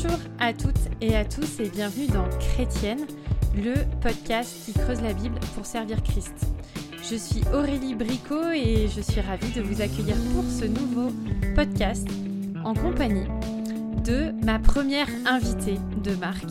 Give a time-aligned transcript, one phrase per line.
[0.00, 3.04] Bonjour à toutes et à tous et bienvenue dans Chrétienne,
[3.56, 6.34] le podcast qui creuse la Bible pour servir Christ.
[7.02, 11.10] Je suis Aurélie Bricot et je suis ravie de vous accueillir pour ce nouveau
[11.56, 12.06] podcast
[12.64, 13.26] en compagnie
[14.04, 16.44] de ma première invitée de marque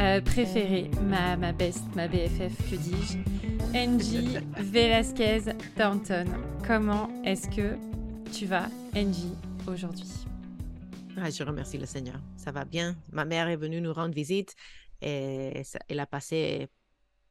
[0.00, 6.24] euh, préférée, ma, ma best, ma BFF, que dis-je, Angie Velasquez Thornton.
[6.66, 7.76] Comment est-ce que
[8.32, 9.36] tu vas, Angie,
[9.68, 10.10] aujourd'hui?
[11.16, 12.16] Ah, je remercie le Seigneur.
[12.42, 12.96] Ça va bien.
[13.12, 14.56] Ma mère est venue nous rendre visite
[15.00, 16.68] et elle a passé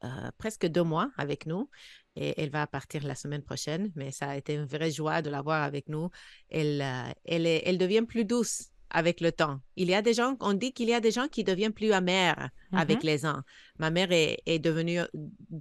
[0.06, 0.08] euh,
[0.38, 1.70] presque deux mois avec nous
[2.16, 5.30] et elle va partir la semaine prochaine, mais ça a été une vraie joie de
[5.30, 6.10] la voir avec nous.
[6.50, 9.60] Elle, euh, elle, est, elle devient plus douce avec le temps.
[9.76, 11.92] Il y a des gens, on dit qu'il y a des gens qui deviennent plus
[11.92, 13.06] amers avec mm-hmm.
[13.06, 13.42] les ans.
[13.80, 15.02] Ma mère est, est, devenue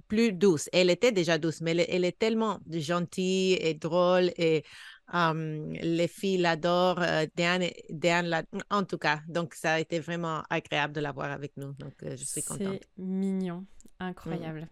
[0.07, 0.69] plus douce.
[0.71, 4.63] Elle était déjà douce, mais elle, elle est tellement gentille et drôle et
[5.13, 7.63] les filles l'adorent, euh, Diane,
[8.69, 9.21] en tout cas.
[9.27, 11.73] Donc, ça a été vraiment agréable de l'avoir avec nous.
[11.73, 12.79] Donc, euh, je suis contente.
[12.81, 13.65] C'est mignon,
[13.99, 14.67] incroyable.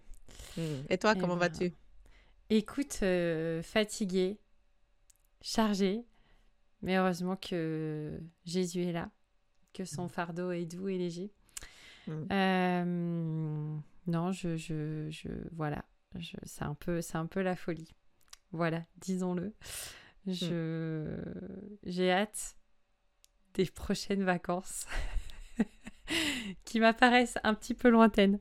[0.57, 0.61] Mmh.
[0.89, 1.73] Et toi, comment vas-tu?
[2.49, 4.39] Écoute, euh, fatiguée,
[5.41, 6.05] chargée,
[6.81, 9.11] mais heureusement que Jésus est là,
[9.73, 10.09] que son mmh.
[10.09, 11.31] fardeau est doux et léger.
[12.07, 13.81] Mmh.
[14.07, 15.85] non, je, je, je voilà,
[16.43, 17.93] c'est un peu, c'est un peu la folie.
[18.51, 19.53] Voilà, disons-le.
[20.25, 20.31] Mmh.
[20.33, 21.17] Je
[21.83, 22.55] j'ai hâte
[23.53, 24.85] des prochaines vacances
[26.65, 28.39] qui m'apparaissent un petit peu lointaines.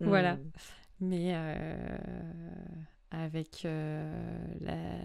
[0.00, 0.36] Voilà.
[0.36, 0.52] Mmh.
[1.00, 1.98] Mais euh,
[3.10, 4.98] avec euh, la,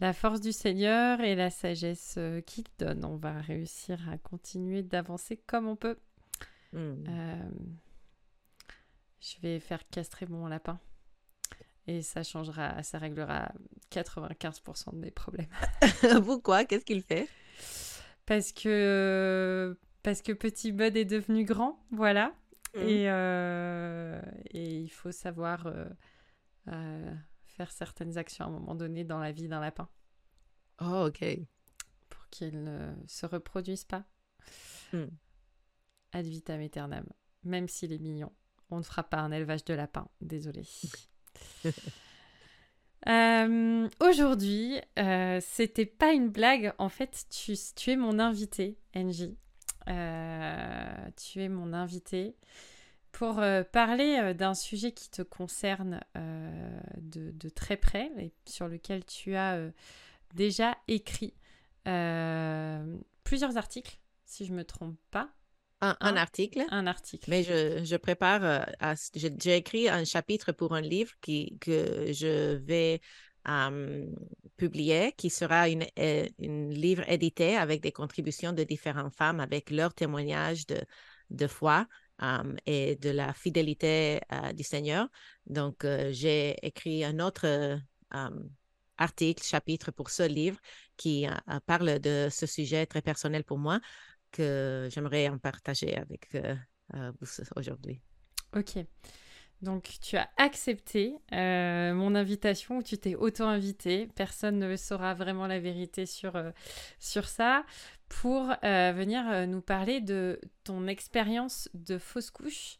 [0.00, 4.82] la, force du Seigneur et la sagesse euh, qu'il donne, on va réussir à continuer
[4.82, 5.98] d'avancer comme on peut.
[6.74, 7.04] Mmh.
[9.20, 10.78] je vais faire castrer mon lapin.
[11.88, 13.50] Et ça changera, ça réglera
[13.90, 15.48] 95% de mes problèmes.
[16.24, 16.66] Pourquoi?
[16.66, 17.26] Qu'est-ce qu'il fait?
[18.26, 22.34] Parce que parce que petit Bud est devenu grand, voilà.
[22.74, 22.80] Mmh.
[22.80, 24.20] Et, euh,
[24.50, 25.86] et il faut savoir euh,
[26.68, 27.14] euh,
[27.44, 29.88] faire certaines actions à un moment donné dans la vie d'un lapin.
[30.82, 31.24] Oh, ok.
[32.10, 34.04] Pour qu'il ne se reproduise pas.
[34.92, 35.06] Mmh.
[36.12, 37.06] Ad vitam aeternam.
[37.44, 38.32] Même s'il est mignon,
[38.68, 40.08] on ne fera pas un élevage de lapins.
[40.20, 40.66] Désolé.
[43.06, 46.74] Euh, aujourd'hui, euh, c'était pas une blague.
[46.78, 49.38] En fait, tu, es mon invité, Angie.
[49.88, 52.36] Euh, tu es mon invité
[53.12, 53.40] pour
[53.72, 59.58] parler d'un sujet qui te concerne de, de, très près et sur lequel tu as
[60.34, 61.34] déjà écrit
[63.24, 65.30] plusieurs articles, si je me trompe pas.
[65.80, 66.64] Un, article.
[66.70, 67.30] Un article.
[67.30, 72.56] Mais je, je prépare, euh, j'ai écrit un chapitre pour un livre qui, que je
[72.56, 73.00] vais
[74.56, 79.70] publier, qui sera une, euh, un livre édité avec des contributions de différentes femmes, avec
[79.70, 80.82] leurs témoignages de,
[81.30, 81.86] de foi
[82.66, 85.08] et de la fidélité euh, du Seigneur.
[85.46, 87.78] Donc, j'ai écrit un autre
[88.98, 90.58] article, chapitre pour ce livre
[90.96, 91.26] qui
[91.66, 93.80] parle de ce sujet très personnel pour moi
[94.30, 96.54] que j'aimerais en partager avec euh,
[96.94, 98.00] euh, vous aujourd'hui.
[98.56, 98.78] Ok.
[99.60, 104.08] Donc, tu as accepté euh, mon invitation ou tu t'es auto-invité.
[104.14, 106.40] Personne ne saura vraiment la vérité sur,
[107.00, 107.66] sur ça.
[108.08, 112.78] Pour venir nous parler de ton expérience de fausse couche.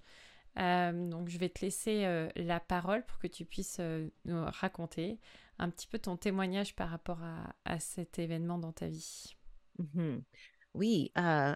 [0.56, 3.81] donc, je vais te laisser la parole pour que tu puisses
[4.25, 5.19] nous raconter
[5.58, 9.37] un petit peu ton témoignage par rapport à, à cet événement dans ta vie.
[9.81, 10.19] Mmh
[10.75, 11.55] oui, euh,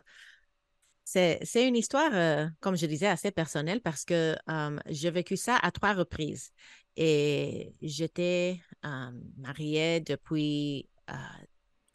[1.05, 4.37] c'est une histoire, euh, comme je disais, assez personnelle parce que
[4.87, 6.53] j'ai vécu ça à trois reprises.
[6.97, 8.61] Et j'étais
[9.39, 10.89] mariée depuis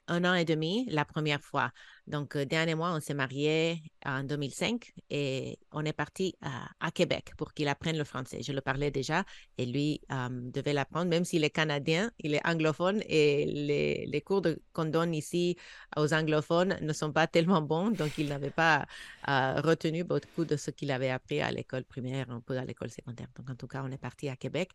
[0.07, 1.71] un an et demi la première fois.
[2.07, 6.91] Donc, euh, Diane et moi, on s'est mariés en 2005 et on est parti à,
[6.91, 8.41] Québec pour qu'il apprenne le français.
[8.41, 9.25] Je le parlais déjà
[9.57, 14.41] et lui euh, devait l'apprendre, même s'il est canadien, il est anglophone et les, cours
[14.73, 15.57] qu'on donne ici
[15.97, 18.85] aux anglophones ne sont pas tellement bons, donc il n'avait pas
[19.27, 22.89] euh, retenu beaucoup de ce qu'il avait appris à l'école primaire, un peu à l'école
[22.89, 23.27] secondaire.
[23.35, 24.71] Donc, en tout cas, on est parti à Québec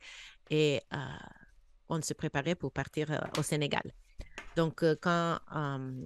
[0.50, 0.80] et
[1.88, 3.08] on se préparait pour partir
[3.38, 3.82] au Sénégal.
[4.56, 5.38] Donc, quand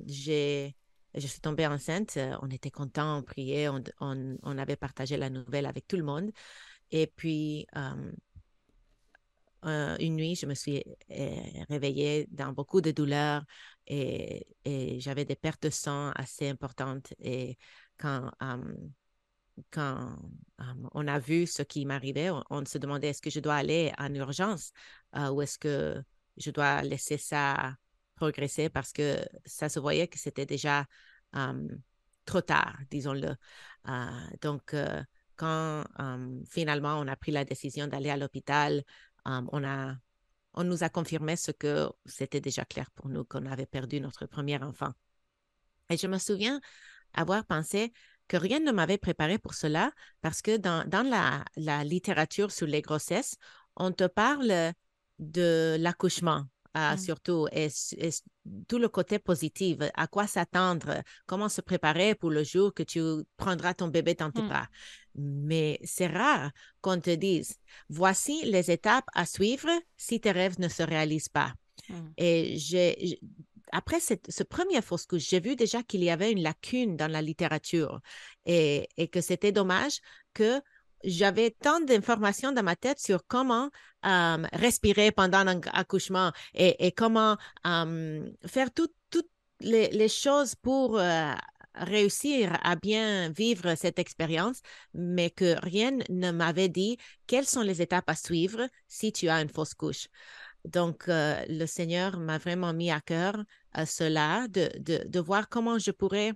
[0.06, 0.76] j'ai
[1.16, 5.86] je suis tombée enceinte, on était contents, on priait, on, avait partagé la nouvelle avec
[5.88, 6.30] tout le monde.
[6.90, 7.66] Et puis,
[9.64, 10.84] une nuit, je me suis
[11.68, 13.44] réveillée dans beaucoup de douleurs
[13.86, 14.46] et,
[15.00, 17.14] j'avais des pertes de sang assez importantes.
[17.18, 17.56] Et
[17.98, 18.30] quand,
[19.70, 20.18] quand
[20.92, 24.12] on a vu ce qui m'arrivait, on, se demandait est-ce que je dois aller en
[24.14, 24.72] urgence
[25.14, 26.02] ou est-ce que
[26.36, 27.74] je dois laisser ça
[28.16, 30.86] progresser parce que ça se voyait que c'était déjà
[32.24, 33.36] trop tard, disons-le.
[34.40, 34.74] donc,
[35.36, 35.84] quand
[36.50, 38.82] finalement on a pris la décision d'aller à l'hôpital,
[39.24, 39.46] on,
[40.56, 44.26] on nous a confirmé ce que c'était déjà clair pour nous, qu'on avait perdu notre
[44.26, 44.92] premier enfant.
[45.90, 46.60] Et je me souviens
[47.12, 47.92] avoir pensé
[48.28, 52.66] que rien ne m'avait préparé pour cela parce que dans, dans la, la, littérature sur
[52.66, 53.36] les grossesses,
[53.76, 54.72] on te parle
[55.18, 56.44] de l'accouchement.
[56.76, 56.98] Mmh.
[56.98, 57.68] surtout, et,
[58.68, 63.00] tout le côté positif, à quoi s'attendre, comment se préparer pour le jour que tu
[63.38, 64.48] prendras ton bébé dans tes mmh.
[64.48, 64.68] bras.
[65.14, 66.50] Mais c'est rare
[66.82, 67.56] qu'on te dise,
[67.88, 71.54] voici les étapes à suivre si tes rêves ne se réalisent pas.
[71.88, 71.94] Mmh.
[72.18, 73.20] Et j'ai,
[73.72, 77.10] après cette, ce premier fausse couche, j'ai vu déjà qu'il y avait une lacune dans
[77.10, 78.00] la littérature
[78.44, 80.00] et, et que c'était dommage
[80.34, 80.60] que
[81.04, 83.70] j'avais tant d'informations dans ma tête sur comment
[84.52, 88.92] respirer pendant un accouchement et, comment faire toutes
[89.60, 91.32] les, choses pour euh,
[91.74, 94.60] réussir à bien vivre cette expérience,
[94.94, 99.40] mais que rien ne m'avait dit quelles sont les étapes à suivre si tu as
[99.40, 100.08] une fausse couche.
[100.64, 103.36] Donc, euh, le Seigneur m'a vraiment mis à cœur
[103.78, 106.32] euh, cela, de, de, voir comment je pourrais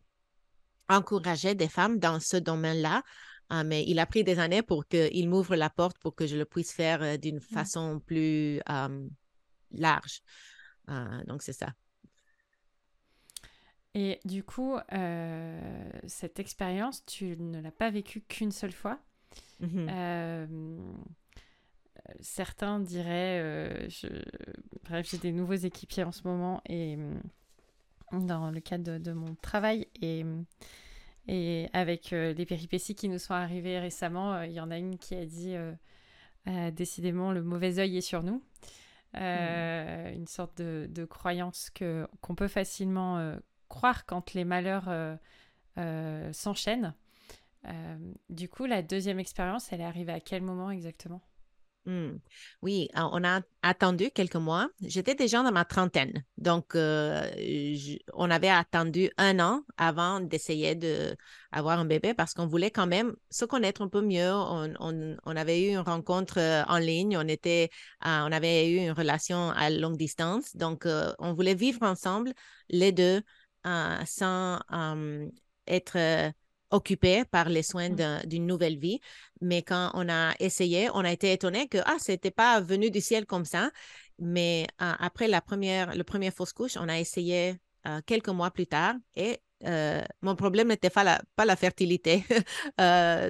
[0.89, 3.03] encourager des femmes dans ce domaine-là
[3.51, 6.37] ah, mais il a pris des années pour qu'il m'ouvre la porte pour que je
[6.37, 7.41] le puisse faire euh, d'une mmh.
[7.41, 8.61] façon plus
[9.73, 10.23] large.
[10.87, 11.75] Ah, donc, c'est ça.
[13.95, 19.01] Et du coup, euh, cette expérience, tu ne l'as pas vécue qu'une seule fois.
[19.59, 19.89] Mmh
[22.19, 24.09] certains diraient, euh, je...
[24.85, 26.99] bref, j'ai des nouveaux équipiers en ce moment et
[28.11, 30.25] dans le cadre de, de mon travail et
[31.31, 34.79] et avec euh, les péripéties qui nous sont arrivées récemment, euh, il y en a
[34.79, 38.43] une qui a dit euh, décidément le mauvais œil est sur nous.
[39.15, 43.35] Une sorte de, croyance qu'on peut facilement
[43.69, 44.89] croire quand les malheurs
[46.33, 46.95] s'enchaînent.
[48.29, 51.21] du coup, la deuxième expérience, elle est arrivée à quel moment exactement?
[51.87, 52.19] Mmh.
[52.63, 54.69] Oui, on a attendu quelques mois.
[54.83, 56.25] J'étais déjà dans ma trentaine.
[56.37, 57.29] Donc, euh,
[58.13, 63.17] on avait attendu un an avant d'essayer d'avoir un bébé parce qu'on voulait quand même
[63.31, 64.31] se connaître un peu mieux.
[64.31, 67.17] On, avait eu une rencontre euh, en ligne.
[67.17, 67.71] On, était,
[68.05, 70.55] on avait eu une relation à longue distance.
[70.57, 72.33] Donc, euh, on voulait vivre ensemble,
[72.69, 73.23] les deux,
[73.65, 74.61] sans
[75.67, 76.33] être
[76.71, 78.27] occupé par les soins mmh.
[78.27, 79.01] d'une nouvelle vie.
[79.41, 83.01] Mais quand on a essayé, on a été étonné que ah, c'était pas venu du
[83.01, 83.71] ciel comme ça.
[84.21, 87.57] Mais euh, après la première, le premier fausse couche, on a essayé
[87.87, 92.25] euh, quelques mois plus tard et euh, mon problème n'était pas la, pas la fertilité.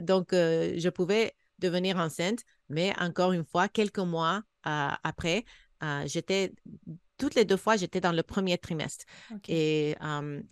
[0.02, 5.44] donc, je pouvais devenir enceinte, mais encore une fois, quelques mois après,
[6.06, 6.52] j'étais
[7.18, 9.04] toutes les deux fois, j'étais dans le premier trimestre.
[9.48, 9.96] Et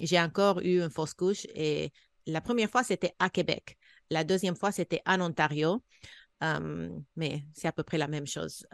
[0.00, 1.93] j'ai encore eu une fausse couche et
[2.28, 3.76] la première fois, c'était à Québec.
[4.10, 5.82] La deuxième fois, c'était en Ontario.
[7.16, 8.66] mais c'est à peu près la même chose.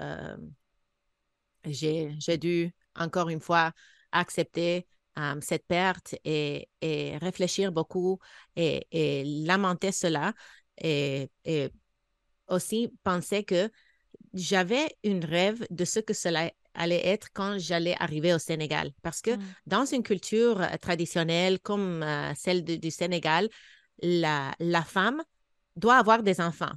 [1.65, 3.73] j'ai dû, encore une fois,
[4.13, 4.87] accepter
[5.41, 6.69] cette perte et,
[7.21, 8.19] réfléchir beaucoup
[8.57, 10.35] et, lamenter cela.
[10.83, 11.31] Et,
[12.49, 13.71] aussi penser que
[14.35, 18.93] j'avais une rêve de ce que cela allait être quand j'allais arriver au Sénégal.
[19.03, 19.43] Parce que mmh.
[19.67, 23.49] dans une culture euh, traditionnelle comme euh, celle du Sénégal,
[24.03, 25.23] la, la, femme
[25.77, 26.73] doit avoir des enfants.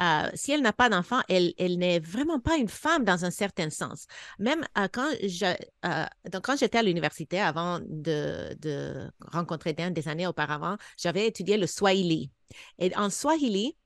[0.00, 3.30] Euh, si elle n'a pas d'enfants, elle, elle n'est vraiment pas une femme dans un
[3.30, 4.06] certain sens.
[4.38, 11.56] Même quand j'étais à l'université, avant de, de rencontrer Dan des années auparavant, j'avais étudié
[11.56, 12.30] le Swahili.
[12.78, 13.76] Et en Swahili,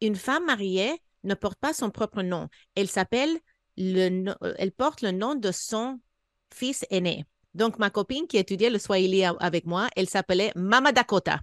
[0.00, 2.48] une femme mariée ne porte pas son propre nom.
[2.74, 3.38] Elle s'appelle
[3.76, 6.00] le, euh, elle porte le nom de son
[6.52, 7.24] fils aîné.
[7.54, 11.40] Donc, ma copine qui étudiait le Swahili avec moi, elle s'appelait Mama Dakota.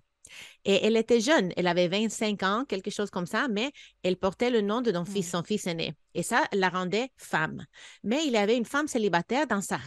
[0.65, 3.71] Et elle était jeune, elle avait 25 ans, quelque chose comme ça, mais
[4.03, 5.95] elle portait le nom de son fils, son fils aîné.
[6.13, 7.65] Et ça la rendait femme.
[8.03, 9.79] Mais il y avait une femme célibataire dans sa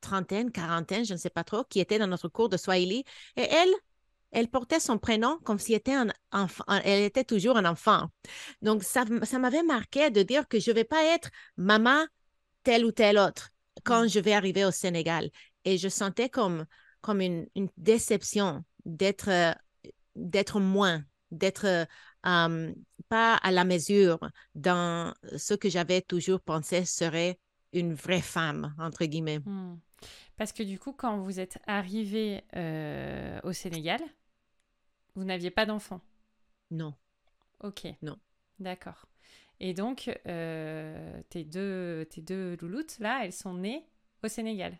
[0.00, 3.04] trentaine, quarantaine, je ne sais pas trop, qui était dans notre cours de Swahili.
[3.36, 3.72] Et elle,
[4.32, 8.08] elle portait son prénom comme si elle était, un enfant, elle était toujours un enfant.
[8.62, 12.04] Donc, ça, ça m'avait marqué de dire que je ne vais pas être maman
[12.62, 13.50] telle ou telle autre
[13.84, 14.08] quand mm.
[14.08, 15.30] je vais arriver au Sénégal.
[15.64, 16.66] Et je sentais comme,
[17.00, 17.46] comme une,
[17.76, 19.56] déception d'être,
[20.16, 21.86] d'être moins, d'être
[22.22, 24.18] pas à la mesure
[24.54, 27.38] dans ce que j'avais toujours pensé serait
[27.72, 29.40] une vraie femme, entre guillemets.
[29.40, 29.78] Mm.
[30.36, 34.00] Parce que du coup, quand vous êtes arrivé euh, au Sénégal,
[35.20, 36.00] vous n'aviez pas d'enfant
[36.70, 36.94] Non.
[37.62, 37.86] Ok.
[38.02, 38.16] Non.
[38.58, 39.06] D'accord.
[39.60, 43.84] Et donc, euh, tes, deux, tes deux louloutes, là, elles sont nées
[44.24, 44.78] au Sénégal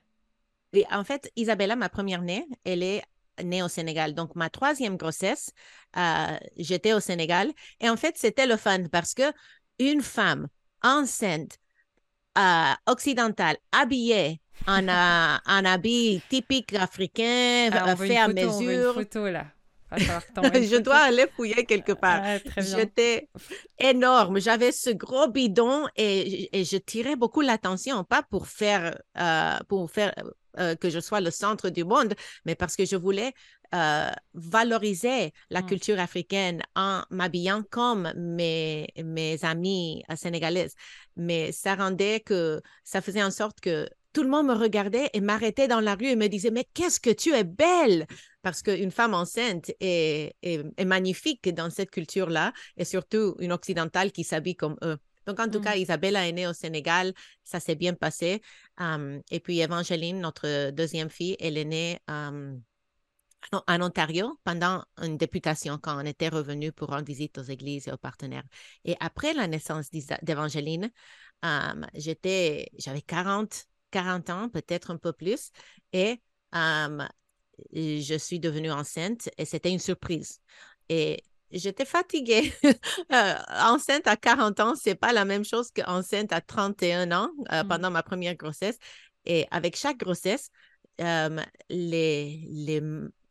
[0.72, 3.02] Et en fait, Isabella, ma première née, elle est
[3.44, 4.14] née au Sénégal.
[4.14, 5.50] Donc, ma troisième grossesse,
[5.98, 7.52] euh, j'étais au Sénégal.
[7.80, 9.30] Et en fait, c'était le fun parce que
[9.78, 10.48] une femme
[10.82, 11.58] enceinte,
[12.38, 14.88] euh, occidentale, habillée en,
[15.46, 18.94] un habit typique africain, Ah, on veut fait une à photo, on veut une mesure.
[18.94, 19.46] photo là.
[20.54, 22.22] Je dois aller fouiller quelque part.
[22.24, 22.64] Ah, bien.
[22.78, 23.28] J'étais
[23.78, 24.40] énorme.
[24.40, 29.90] J'avais ce gros bidon et, et je tirais beaucoup l'attention, pas pour faire, euh, pour
[29.90, 30.14] faire
[30.58, 33.32] euh, que je sois le centre du monde, mais parce que je voulais
[33.74, 35.66] euh, valoriser la Mm.
[35.66, 40.74] culture africaine en m'habillant comme mes, mes amies sénégalaises.
[41.16, 45.20] Mais ça rendait que ça faisait en sorte que tout le monde me regardait et
[45.20, 48.06] m'arrêtait dans la rue et me disait, mais qu'est-ce que tu es belle!
[48.42, 54.12] Parce qu'une femme enceinte est, est, est magnifique dans cette culture-là et surtout une occidentale
[54.12, 54.98] qui s'habille comme eux.
[55.26, 55.64] Donc, en tout Mm.
[55.64, 57.12] cas, Isabella est née au Sénégal,
[57.44, 58.40] ça s'est bien passé.
[58.78, 62.62] Um, et puis, Evangeline, notre deuxième fille, elle est née um,
[63.52, 67.92] en- Ontario pendant une députation quand on était revenu pour rendre visite aux églises et
[67.92, 68.44] aux partenaires.
[68.84, 70.90] Et après la naissance d'Evangeline,
[71.42, 75.50] um, j'étais, j'avais 40, 40 ans, peut-être un peu plus,
[75.92, 77.06] et um,
[77.72, 80.38] et je suis devenue enceinte et c'était une surprise.
[80.88, 82.52] Et j'étais fatiguée.
[83.12, 87.64] Euh, enceinte à 40 ans, c'est pas la même chose qu'enceinte à 31 ans euh,
[87.64, 87.68] Mm.
[87.68, 88.78] pendant ma première grossesse.
[89.26, 90.50] Et avec chaque grossesse,
[91.00, 92.80] euh, les, les,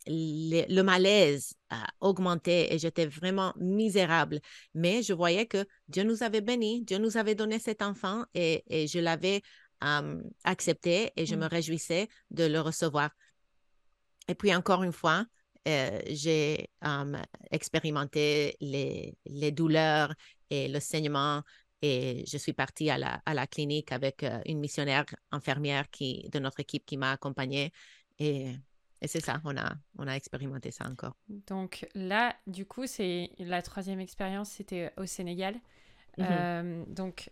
[0.08, 4.40] les- le malaise a augmenté et j'étais vraiment misérable.
[4.74, 8.64] Mais je voyais que Dieu nous avait bénis, Dieu nous avait donné cet enfant et,
[8.68, 9.42] et je l'avais
[10.44, 11.40] accepté et je Mm.
[11.40, 13.12] me réjouissais de le recevoir.
[14.30, 15.26] Et puis encore une fois,
[15.68, 17.18] euh, j'ai um,
[17.52, 20.14] expérimenté les, les douleurs
[20.50, 21.42] et le saignement
[21.82, 26.30] et je suis partie à la, à la clinique avec euh, une missionnaire infirmière qui,
[26.32, 27.72] de notre équipe qui m'a accompagnée
[28.20, 28.54] et,
[29.02, 31.16] et c'est ça, on a, on a expérimenté ça encore.
[31.28, 35.56] Donc là, du coup, c'est la troisième expérience, c'était au Sénégal.
[36.18, 36.28] Mhm.
[36.30, 37.32] Euh, donc,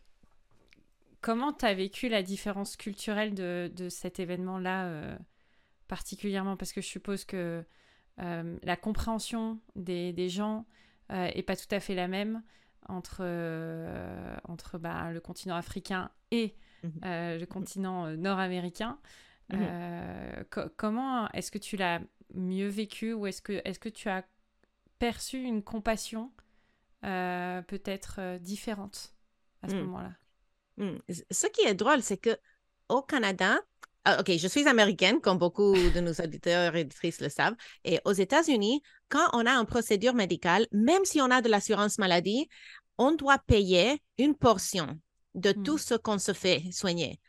[1.21, 5.19] comment tu as vécu la différence culturelle de, de cet événement-là
[5.87, 7.63] particulièrement Parce que je suppose que
[8.19, 10.65] euh, la compréhension des, des gens
[11.11, 12.43] euh, est pas tout à fait la même
[12.89, 17.01] entre, euh, entre bah, le continent africain et Mhm.
[17.05, 18.99] euh, le continent euh, nord-américain.
[19.49, 19.57] Mhm.
[19.59, 22.01] Euh, co- comment est-ce que tu l'as
[22.33, 24.23] mieux vécu ou est-ce que, est que tu as
[24.99, 26.31] perçu une compassion
[27.05, 29.15] euh, peut-être euh, différente
[29.63, 29.79] à ce Mm.
[29.81, 30.13] moment-là?
[30.77, 30.97] Hmm.
[31.31, 32.37] Ce qui est drôle, c'est que
[32.89, 33.59] au Canada,
[34.09, 37.99] ah, OK, je suis américaine, comme beaucoup de nos auditeurs et auditrices le savent, et
[38.05, 42.47] aux États-Unis, quand on a une procédure médicale, même si on a de l'assurance maladie,
[42.97, 44.97] on doit payer une portion
[45.35, 45.63] de Hmm.
[45.63, 47.19] tout ce qu'on se fait soigner.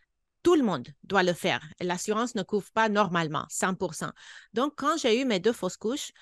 [0.44, 1.60] Tout le monde doit le faire.
[1.80, 4.12] L'assurance ne couvre pas normalement 100%.
[4.52, 6.12] Donc, quand j'ai eu mes deux fausses couches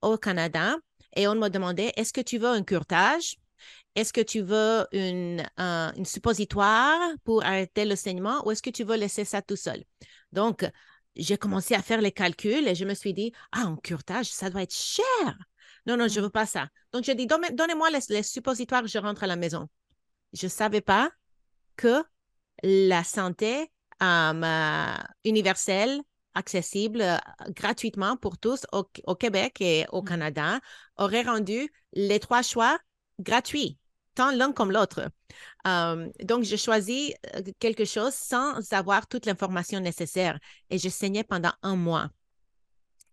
[0.00, 0.76] au Canada
[1.14, 3.36] et on me demandait, est-ce que tu veux un curtage?
[3.96, 8.70] Est-ce que tu veux une, un- une suppositoire pour arrêter le saignement ou est-ce que
[8.70, 9.82] tu veux laisser ça tout seul?
[10.32, 10.64] Donc,
[11.16, 14.50] j'ai commencé à faire les calculs et je me suis dit, ah, un curtage, ça
[14.50, 15.38] doit être cher.
[15.86, 16.24] Non, non, je Mm.
[16.24, 16.68] veux pas ça.
[16.92, 19.68] Donc, j'ai dit, Donne- donnez-moi les, les suppositoires, je rentre à la maison.
[20.32, 21.10] Je savais pas
[21.76, 22.04] que
[22.62, 23.70] la santé
[24.02, 26.00] euh, universelle,
[26.34, 27.16] accessible euh,
[27.48, 30.04] gratuitement pour tous au, au Québec et au Mm.
[30.04, 30.60] Canada
[30.98, 32.78] aurait rendu les trois choix
[33.20, 33.78] gratuits,
[34.16, 35.00] tant l'un comme l'autre.
[35.66, 40.38] Euh, donc, j'ai choisi euh, quelque chose sans avoir toute l'information nécessaire
[40.70, 42.08] et je saignais pendant un mois.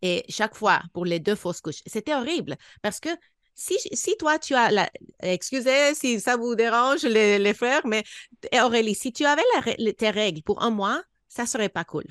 [0.01, 3.09] Et chaque fois, pour les deux fausses couches, c'était horrible parce que
[3.55, 4.89] si, si toi, tu as la...
[5.21, 8.03] Excusez si ça vous dérange, les, les frères, mais
[8.51, 9.43] et Aurélie, si tu avais
[9.77, 12.05] la tes règles pour un mois, ça serait pas cool.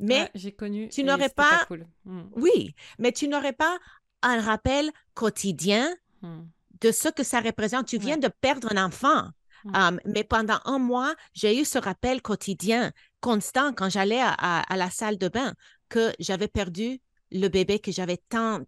[0.00, 0.88] Mais Ouais, j'ai connu.
[0.88, 1.86] tu n'aurais c'était pas- cool.
[2.04, 3.78] Mm, oui, mais tu n'aurais pas
[4.22, 6.40] un rappel quotidien mm,
[6.80, 7.86] de ce que ça représente.
[7.86, 8.20] Tu viens Ouais.
[8.20, 9.28] de perdre un enfant.
[9.74, 14.60] Um, mais pendant un mois, j'ai eu ce rappel quotidien, constant, quand j'allais à, à-
[14.72, 15.52] à la salle de bain,
[15.88, 17.00] que j'avais perdu
[17.32, 18.60] le bébé que j'avais tant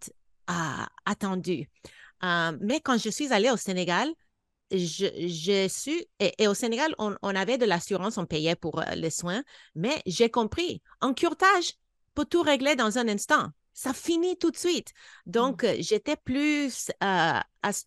[0.48, 1.68] ah, attendu.
[2.22, 4.08] Um, mais quand je suis allée au Sénégal,
[4.72, 8.84] j'ai su, et, et au Sénégal, on, on avait de l'assurance, on payait pour euh,
[8.94, 9.42] les soins,
[9.74, 11.74] mais j'ai compris, un curtage
[12.14, 13.48] peut tout régler dans un instant.
[13.82, 14.92] Ça finit tout de suite.
[15.24, 17.40] Donc, euh, j'étais plus, euh,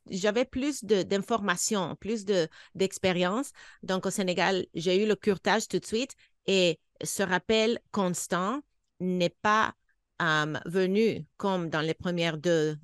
[0.10, 3.52] j'avais plus de, d'informations, plus de, d'expérience.
[3.84, 6.16] Donc, au Sénégal, j'ai eu le curtage tout de suite
[6.48, 8.62] et ce rappel constant
[9.00, 9.76] n'est pas
[10.24, 12.76] euh, venu comme dans les premières deux,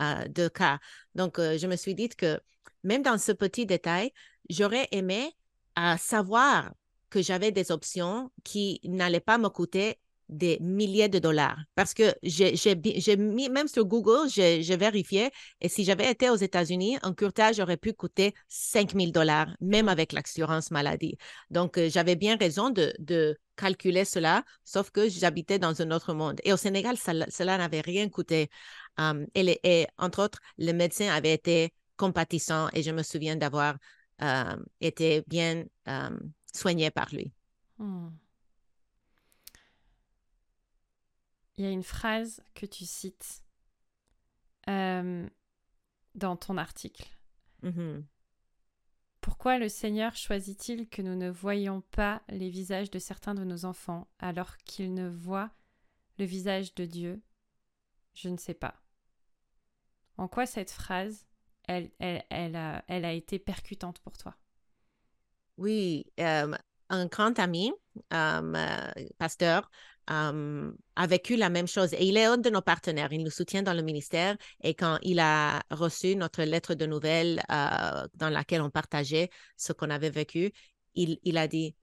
[0.00, 0.80] euh, deux cas.
[1.14, 2.40] Donc, je me suis dit que
[2.82, 4.10] même dans ce petit détail,
[4.50, 5.30] j'aurais aimé
[5.98, 6.72] savoir
[7.10, 11.58] que j'avais des options qui n'allaient pas me coûter des milliers de dollars.
[11.74, 15.30] Parce que j'ai mis, même sur Google, j'ai vérifié,
[15.60, 19.88] et si j'avais été aux États-Unis, un curtage aurait pu coûter 5 000 dollars, même
[19.88, 21.16] avec l'assurance maladie.
[21.50, 26.38] Donc, euh, j'avais bien raison de, calculer cela, sauf que j'habitais dans un autre monde.
[26.44, 28.50] Et au Sénégal, cela n'avait rien coûté.
[28.98, 33.76] Um, et, entre autres, le médecin avait été compatissant et je me souviens d'avoir
[34.20, 36.18] euh, été bien um,
[36.52, 37.32] soigné par lui.
[37.78, 38.08] Hmm.
[41.56, 43.42] Il y a une phrase que tu cites
[44.68, 45.28] euh,
[46.14, 47.08] dans ton article.
[47.62, 48.02] Mm-hmm.
[49.20, 53.64] Pourquoi le Seigneur choisit-il que nous ne voyions pas les visages de certains de nos
[53.64, 55.50] enfants alors qu'ils ne voient
[56.18, 57.22] le visage de Dieu?
[58.14, 58.80] Je ne sais pas.
[60.16, 61.26] En quoi cette phrase,
[61.64, 64.36] elle, elle, a, elle a, été percutante pour toi?
[65.58, 66.56] Oui, euh,
[66.88, 67.72] un grand ami,
[68.12, 69.70] euh, pasteur,
[70.08, 71.92] a vécu la même chose.
[71.94, 73.12] Et il est un de nos partenaires.
[73.12, 74.36] Il nous soutient dans le ministère.
[74.62, 79.72] Et quand il a reçu notre lettre de nouvelles euh, dans laquelle on partageait ce
[79.72, 80.52] qu'on avait vécu,
[80.94, 81.74] il, il a dit,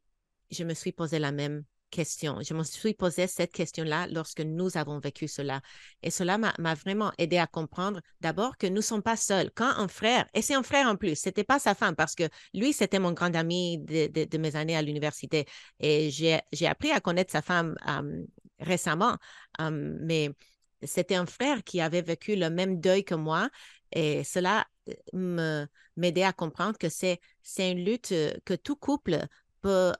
[0.51, 2.39] je me suis posé la même question.
[2.41, 5.61] Je me suis posé cette question-là lorsque nous avons vécu cela.
[6.01, 9.51] Et cela m'a vraiment aidé à comprendre d'abord que nous ne sommes pas seuls.
[9.53, 12.27] Quand un frère, et c'est un frère en plus, c'était pas sa femme parce que
[12.53, 15.45] lui, c'était mon grand ami de, mes années à l'université.
[15.79, 17.75] Et j'ai appris à connaître sa femme
[18.59, 19.17] récemment.
[19.61, 20.31] mais
[20.85, 23.49] c'était un frère qui avait vécu le même deuil que moi.
[23.93, 24.65] Et cela
[25.13, 27.19] euh, m'aidait à comprendre que c'est
[27.57, 29.27] une lutte euh, que tout couple
[29.63, 29.93] peut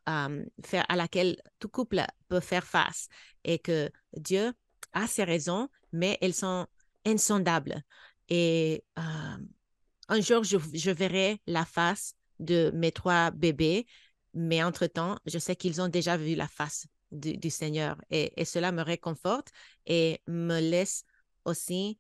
[0.64, 3.08] faire, à laquelle tout couple peut faire face
[3.46, 4.54] et que Dieu
[4.92, 6.68] a ses raisons, mais elles sont
[7.06, 7.82] insondables.
[8.30, 13.88] Et un jour, je, verrai la face de mes trois bébés,
[14.34, 18.72] mais entre-temps, je sais qu'ils ont déjà vu la face du, Seigneur et, et, cela
[18.72, 19.50] me réconforte
[19.86, 21.04] et me laisse
[21.46, 22.00] aussi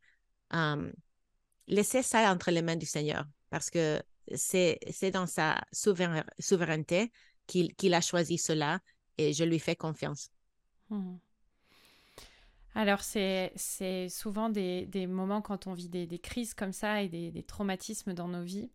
[1.67, 4.01] laisser ça entre les mains du Seigneur parce que
[4.35, 7.11] c'est dans sa souveraineté
[7.47, 8.79] qu'il a choisi cela
[9.17, 10.29] et je lui fais confiance.
[10.89, 11.15] Hmm.
[12.75, 13.51] Alors, c'est
[14.09, 18.27] souvent des, des, moments quand on vit des, crises comme ça et des, traumatismes dans
[18.27, 18.71] nos vies.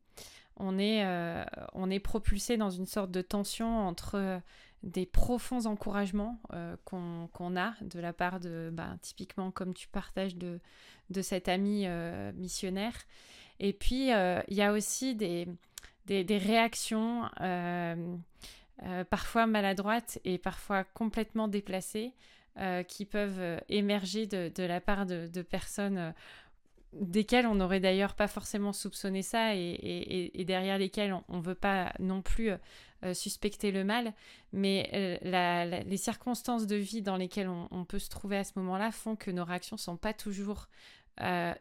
[0.56, 4.38] On est, euh, on est propulsé dans une sorte de tension entre euh,
[4.82, 10.36] des profonds encouragements euh, qu'on a de la part de, bah, typiquement comme tu partages
[10.36, 10.60] de,
[11.10, 11.86] de cet ami
[12.34, 12.94] missionnaire.
[13.58, 15.48] Et puis, il y a aussi des,
[16.06, 17.28] des réactions
[18.84, 22.12] euh, parfois maladroites et parfois complètement déplacées,
[22.58, 26.14] euh, qui peuvent euh, émerger de, la part de, personnes
[26.92, 31.92] desquelles on n'aurait d'ailleurs pas forcément soupçonné ça et, derrière lesquelles on ne veut pas
[31.98, 32.50] non plus
[33.12, 34.14] suspecter le mal,
[34.52, 39.16] mais les circonstances de vie dans lesquelles on, peut se trouver à ce moment-là font
[39.16, 40.68] que nos réactions ne sont pas toujours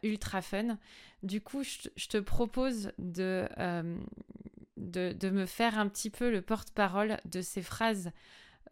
[0.02, 0.78] ultra fun.
[1.22, 3.46] Du coup, je, te propose de,
[4.78, 8.10] de, me faire un petit peu le porte-parole de ces phrases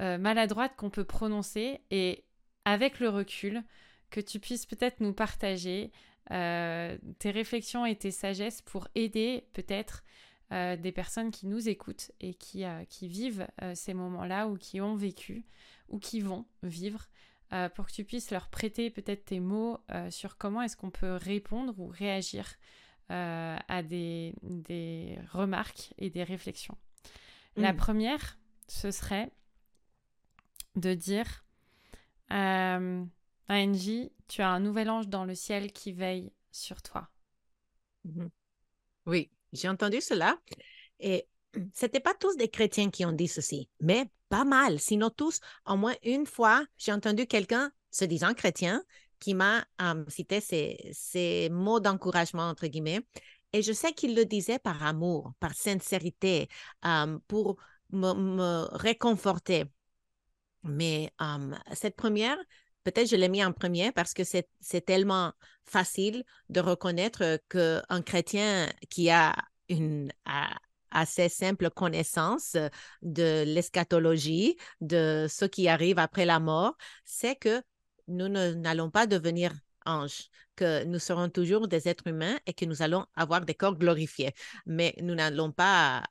[0.01, 2.25] euh, maladroites qu'on peut prononcer et
[2.64, 3.62] avec le recul,
[4.11, 5.92] que tu puisses peut-être nous partager
[6.31, 10.05] euh, tes réflexions et tes sagesses pour aider peut-être
[10.53, 14.95] euh, des personnes qui nous écoutent et qui, qui vivent ces moments-là ou qui ont
[14.95, 15.45] vécu
[15.88, 17.07] ou qui vont vivre
[17.77, 19.79] pour que tu puisses leur prêter peut-être tes mots
[20.11, 22.57] sur comment est-ce qu'on peut répondre ou réagir
[23.11, 26.77] euh, à des, des, remarques et des réflexions.
[27.57, 27.77] La mm.
[27.77, 28.38] première,
[28.69, 29.31] ce serait
[30.75, 31.45] de dire
[32.33, 33.05] euh,
[33.49, 37.09] Angie, tu as un nouvel ange dans le ciel qui veille sur toi.
[38.07, 38.29] Mm-hmm.
[39.07, 40.38] Oui, j'ai entendu cela.
[41.01, 41.29] Et
[41.73, 44.81] c'était pas tous des chrétiens qui ont dit ceci, mais pas mal.
[44.81, 48.83] Sinon tous, au moins une fois, j'ai entendu quelqu'un se disant chrétien
[49.19, 49.65] qui m'a
[50.09, 53.01] cité ces, mots d'encouragement, entre guillemets.
[53.53, 56.49] Et je sais qu'il le disait par amour, par sincérité,
[57.29, 57.57] pour
[57.91, 59.65] me, réconforter.
[60.63, 61.13] Mais
[61.73, 62.37] cette première,
[62.85, 65.33] peut-être je l'ai mis en premier parce que c'est tellement
[65.65, 69.35] facile de reconnaître qu'un chrétien qui a
[69.69, 70.13] une
[70.91, 72.57] assez simple connaissance
[73.03, 77.63] de l'eschatologie, de ce qui arrive après la mort, c'est que
[78.09, 79.53] nous n'allons pas devenir
[79.87, 83.77] anges, que nous serons toujours des êtres humains et que nous allons avoir des corps
[83.77, 84.33] glorifiés.
[84.66, 86.03] Mais nous n'allons pas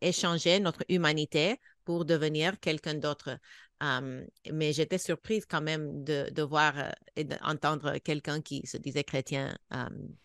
[0.00, 3.38] échanger notre humanité pour devenir quelqu'un d'autre.
[4.52, 9.56] mais j'étais surprise quand même de, voir euh, et d'entendre quelqu'un qui se disait chrétien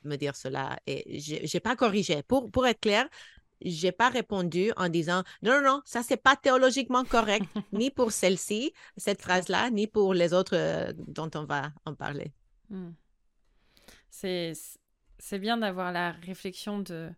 [0.04, 0.80] me dire cela.
[0.88, 2.24] Et je n'ai pas corrigé.
[2.24, 3.08] Pour, pour être clair,
[3.62, 8.12] j'ai pas répondu en disant non, non, non, ça c'est pas théologiquement correct, ni pour
[8.12, 12.32] celle-ci, cette phrase-là, ni pour les autres euh, dont on va en parler.
[12.70, 12.92] Hmm.
[14.10, 14.54] C'est
[15.18, 17.10] c'est bien d'avoir la réflexion de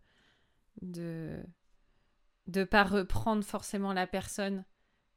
[0.80, 1.38] de
[2.48, 4.64] de pas reprendre forcément la personne,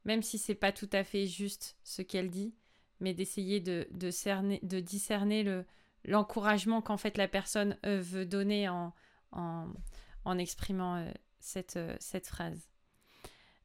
[0.04, 2.54] même si c'est pas tout à fait juste ce qu'elle dit,
[3.00, 5.66] mais d'essayer de, de, cerner, de discerner le
[6.08, 8.94] l'encouragement qu'en fait la personne euh, veut donner en,
[9.32, 9.68] en,
[10.26, 12.70] en exprimant euh, cette, euh, cette phrase.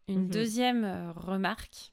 [0.08, 0.30] Une mhm.
[0.30, 1.92] deuxième remarque.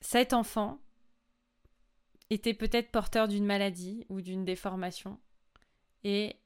[0.00, 0.78] cet enfant
[2.30, 5.18] était peut-être porteur d'une maladie ou d'une déformation
[6.04, 6.36] et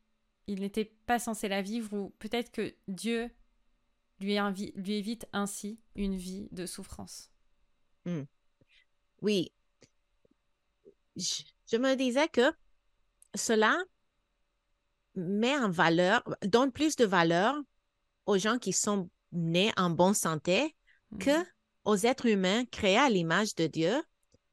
[0.46, 3.30] il n'était pas censé la vivre ou peut-être que Dieu
[4.20, 4.38] lui,
[4.74, 7.30] lui, évite ainsi une vie de souffrance.
[8.04, 8.22] Hmm.
[9.22, 9.52] Oui.
[11.16, 12.52] Je, me disais que
[13.38, 13.76] cela
[15.14, 17.54] met en valeur, donne plus de valeur
[18.26, 20.76] aux gens qui sont nés en bonne santé
[21.18, 21.46] que mhm.
[21.84, 24.02] aux êtres humains créés à l'image de Dieu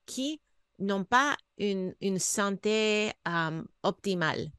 [0.05, 0.41] qui
[0.79, 4.49] n'ont pas une, une santé euh, optimale.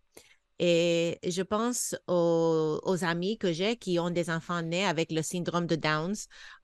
[0.59, 5.21] Et je pense aux, aux amis que j'ai qui ont des enfants nés avec le
[5.21, 6.17] syndrome de Downs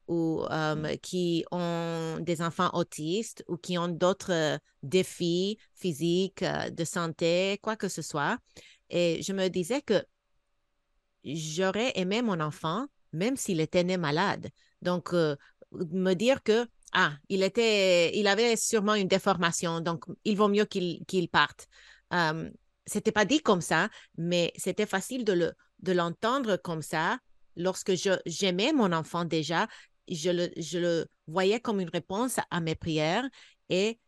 [0.09, 7.59] ou euh, qui ont des enfants autistes ou qui ont d'autres défis physiques, de santé,
[7.63, 8.39] quoi que ce soit.
[8.91, 10.05] Et je me disais que
[11.25, 14.49] j'aurais aimé mon enfant même s'il était né malade.
[14.81, 20.49] Donc, me dire que ah, il était, il avait sûrement une déformation, donc il vaut
[20.49, 21.67] mieux qu'il qu'il parte.
[22.13, 22.51] Euh,
[22.85, 23.89] c'était pas dit comme ça,
[24.19, 27.19] mais c'était facile de le de l'entendre comme ça.
[27.57, 27.93] Lorsque
[28.27, 29.69] j'aimais mon enfant déjà,
[30.09, 33.29] je le, voyais comme une réponse à mes prières
[33.69, 34.01] et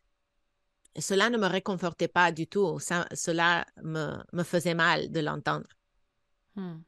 [0.99, 2.79] cela ne me réconfortait pas du tout.
[2.79, 5.67] Cela me, faisait mal de l'entendre.
[6.55, 6.81] Hmm.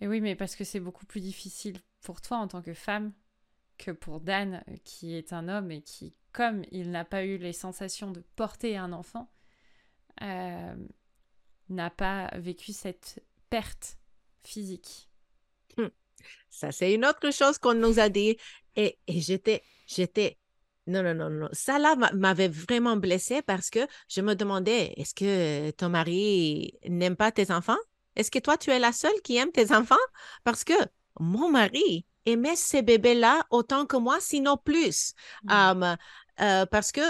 [0.00, 3.12] Et oui, mais parce que c'est beaucoup plus difficile pour toi en tant que femme
[3.78, 7.52] que pour Dan, qui est un homme et qui, comme il n'a pas eu les
[7.52, 9.30] sensations de porter un enfant,
[10.22, 10.76] euh,
[11.68, 13.98] n'a pas vécu cette perte
[14.44, 15.08] physique.
[16.52, 18.36] Ça, c'est une autre chose qu'on nous a dit.
[18.76, 20.38] Et, et j'étais, j'étais,
[20.86, 21.48] non, non, non, non.
[21.52, 27.16] Ça, là, m'avait vraiment blessée parce que je me demandais, est-ce que ton mari n'aime
[27.16, 27.78] pas tes enfants?
[28.16, 29.94] Est-ce que toi, tu es la seule qui aime tes enfants?
[30.44, 30.74] Parce que
[31.18, 35.14] mon mari, aimait ces bébés-là autant que moi, sinon plus.
[35.44, 35.96] Mmh.
[36.40, 37.00] Euh, parce que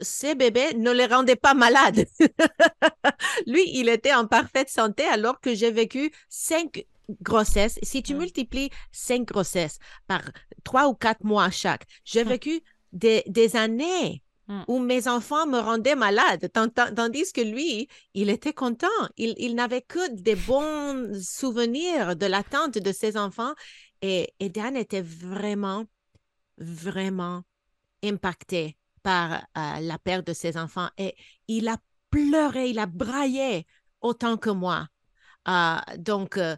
[0.00, 2.06] ces bébés ne les rendaient pas malades.
[3.46, 6.86] Lui, il était en parfaite santé alors que j'ai vécu cinq
[7.22, 7.78] grossesses.
[7.82, 10.22] Si tu multiplies cinq grossesses par
[10.64, 12.28] trois ou quatre mois chaque, j'ai mmh.
[12.28, 12.60] vécu
[12.92, 14.62] des, des années mmh.
[14.68, 18.86] où mes enfants me rendaient malade, tandis que lui, il était content.
[19.16, 23.54] Il, il n'avait que des bons souvenirs de l'attente de ses enfants
[24.02, 25.84] et, Dan était vraiment,
[26.58, 27.42] vraiment
[28.04, 31.14] impacté par euh, la perte de ses enfants et
[31.46, 31.78] il a
[32.10, 33.66] pleuré, il a braillé
[34.00, 34.86] autant que moi.
[35.48, 36.56] Euh, donc, euh,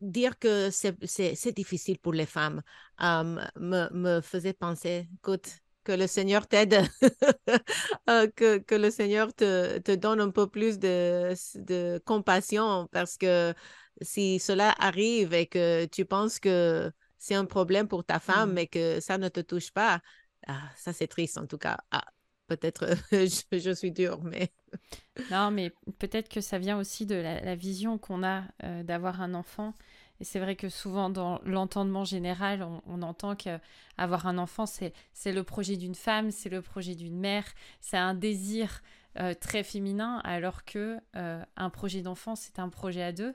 [0.00, 2.62] dire que c'est difficile pour les femmes
[3.00, 5.48] me, me, faisait penser, écoute,
[5.84, 6.82] que le Seigneur t'aide,
[8.36, 13.54] que, que, le Seigneur te, te, donne un peu plus de, de compassion parce que
[14.00, 18.54] si cela arrive et que tu penses que c'est un problème pour ta femme, mmh.
[18.54, 20.00] mais que ça ne te touche pas,
[20.46, 21.78] ah, ça c'est triste en tout cas.
[21.90, 22.04] Ah,
[22.46, 24.52] peut-être je, suis dure, mais...
[25.30, 29.34] non, mais peut-être que ça vient aussi de la, vision qu'on a euh, d'avoir un
[29.34, 29.74] enfant.
[30.20, 34.92] Et c'est vrai que souvent dans l'entendement général, on, entend qu'avoir un enfant, c'est
[35.26, 37.44] le projet d'une femme, c'est le projet d'une mère,
[37.80, 38.82] c'est un désir
[39.18, 43.34] euh, très féminin, alors que euh, un projet d'enfant, c'est un projet à deux.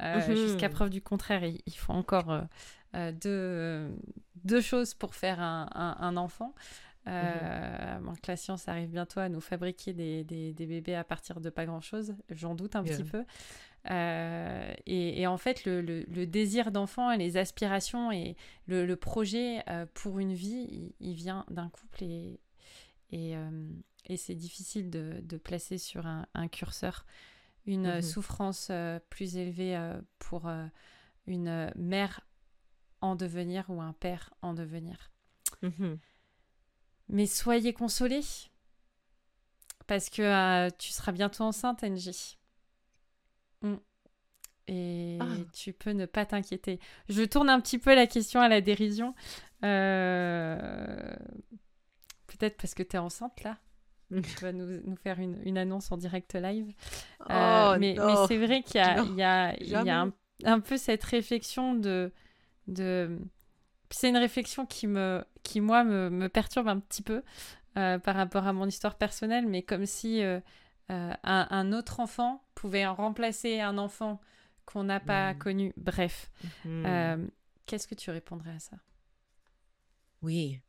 [0.00, 0.36] Euh, mhm.
[0.36, 2.44] Jusqu'à preuve du contraire, il, faut encore
[2.94, 3.90] deux,
[4.44, 6.54] deux, choses pour faire un, un, enfant.
[7.08, 11.40] Euh, que la science arrive bientôt à nous fabriquer des, des, des bébés à partir
[11.40, 13.24] de pas grand-chose, j'en doute un petit peu.
[14.86, 19.64] Et, et, en fait, le, le, désir d'enfant et les aspirations et le, le projet
[19.94, 22.40] pour une vie, il, vient d'un couple et,
[23.12, 23.34] et,
[24.06, 27.06] et c'est difficile de, de, placer sur un, un curseur
[27.68, 30.50] une euh, mmh souffrance euh, plus élevée euh, pour
[31.26, 32.22] une mère
[33.00, 35.10] en devenir ou un père en devenir.
[35.62, 35.94] Mmh
[37.08, 38.24] Mais soyez consolés
[39.86, 42.36] parce que tu seras bientôt enceinte, NJ.
[43.62, 43.74] Mmh.
[44.68, 45.24] Et ah.
[45.54, 46.78] tu peux ne pas t'inquiéter.
[47.08, 49.14] Je tourne un petit peu la question à la dérision.
[49.60, 51.18] Peut-être
[52.58, 53.58] parce que tu es enceinte là
[54.10, 56.72] tu vas nous, nous faire une, une, annonce en direct live.
[57.28, 60.12] Oh, mais, mais c'est vrai qu'il y a, il y a, il y a un,
[60.44, 62.12] un, peu cette réflexion de...
[62.68, 63.18] de...
[63.90, 67.22] C'est une réflexion qui, me, qui moi, me, me perturbe un petit peu
[67.74, 70.42] par rapport à mon histoire personnelle, mais comme si un,
[71.22, 74.20] un, autre enfant pouvait remplacer un enfant
[74.68, 75.38] qu'on n'a pas mm.
[75.38, 75.72] connu.
[75.76, 76.30] Bref,
[76.66, 77.26] euh,
[77.64, 78.76] qu'est-ce que tu répondrais à ça?
[80.20, 80.60] Oui,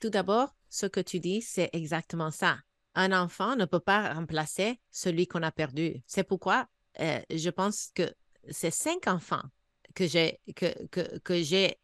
[0.00, 2.58] tout d'abord, ce que tu dis, c'est exactement ça.
[2.94, 6.02] Un enfant ne peut pas remplacer celui qu'on a perdu.
[6.06, 6.68] C'est pourquoi
[7.00, 8.14] euh, je pense que
[8.50, 9.42] ces cinq enfants
[9.94, 11.78] que j'ai que, que, que j'ai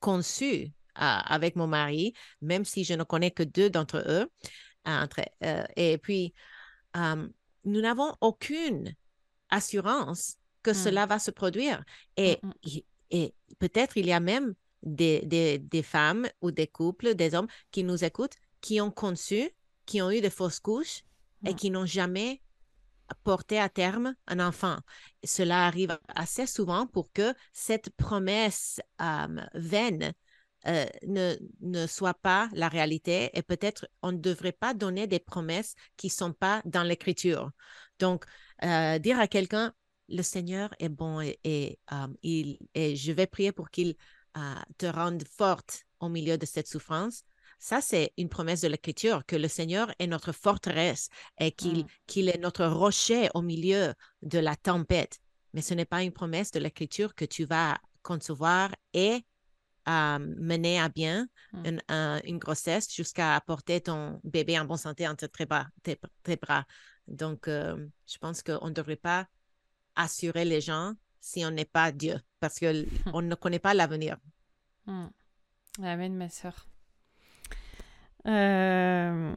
[0.00, 4.30] conçus avec mon mari, même si je ne connais que deux d'entre eux,
[4.84, 6.34] entre, euh, et puis
[6.94, 8.94] nous n'avons aucune
[9.50, 10.74] assurance que mmh.
[10.74, 11.84] cela va se produire.
[12.16, 12.78] Et, mmh, mmh.
[13.10, 17.48] et peut-être il y a même des, des, des, femmes ou des couples, des hommes
[17.70, 19.50] qui nous écoutent, qui ont conçu,
[19.86, 21.02] qui ont eu de fausses couches
[21.46, 22.40] et qui n'ont jamais
[23.16, 24.78] porté à terme un enfant.
[25.24, 28.80] Cela arrive assez souvent pour que cette promesse
[29.54, 30.12] vaine
[30.66, 35.18] euh, ne, ne soit pas la réalité et peut-être on ne devrait pas donner des
[35.18, 37.50] promesses qui ne sont pas dans l'écriture.
[37.98, 38.24] Donc,
[38.64, 39.74] euh, dire à quelqu'un,
[40.08, 43.94] le Seigneur est bon et, euh, il, et je vais prier pour qu'il
[44.36, 47.24] euh, te rende forte au milieu de cette souffrance.
[47.64, 51.08] Ça, c'est une promesse de l'Écriture, que le Seigneur est notre forteresse
[51.40, 51.86] et qu'il mm.
[52.06, 55.18] qu'il est notre rocher au milieu de la tempête.
[55.54, 59.24] Mais ce n'est pas une promesse de l'Écriture que tu vas concevoir et
[59.86, 61.64] mener à bien mm.
[61.64, 61.82] une,
[62.26, 65.66] une, grossesse jusqu'à apporter ton bébé en bonne santé entre tes bras.
[65.82, 66.66] tes bras.
[67.08, 69.26] Donc, euh, je pense qu'on ne devrait pas
[69.96, 74.18] assurer les gens si on n'est pas Dieu, parce qu'on ne connaît pas l'avenir.
[74.84, 75.06] Hmm.
[75.82, 76.68] Amen, ma soeur.
[78.26, 79.34] Euh,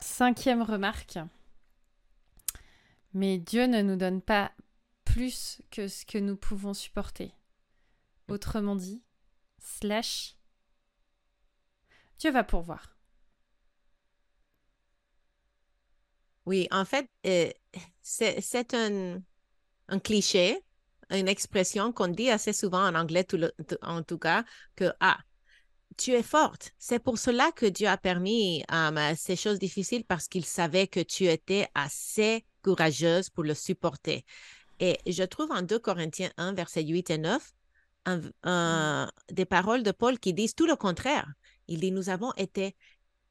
[0.00, 1.18] cinquième remarque.
[3.12, 4.52] Mais Dieu ne nous donne pas
[5.04, 7.32] plus que ce que nous pouvons supporter.
[8.28, 9.02] Autrement dit,
[9.58, 10.36] slash,
[12.18, 12.96] Dieu va pourvoir.
[16.46, 17.50] Oui, en fait, euh,
[18.02, 19.20] c'est un,
[19.88, 20.62] un, cliché,
[21.10, 23.26] une expression qu'on dit assez souvent en anglais,
[23.82, 24.44] en tout cas,
[24.76, 25.18] que ah,
[25.96, 26.72] tu es forte.
[26.78, 31.00] C'est pour cela que Dieu a permis um, ces choses difficiles parce qu'il savait que
[31.00, 34.24] tu étais assez courageuse pour le supporter.
[34.78, 37.54] Et je trouve en 2 Corinthiens 1, versets 8 et 9,
[38.42, 41.32] un, des paroles de Paul qui disent tout le contraire.
[41.68, 42.76] Il dit, nous avons été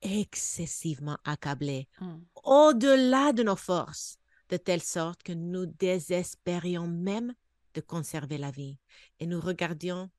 [0.02, 2.16] excessivement accablés, mmh.
[2.44, 4.18] au-delà de nos forces,
[4.50, 7.34] de telle sorte que nous désespérions même
[7.74, 8.78] de conserver la vie
[9.20, 10.10] et nous regardions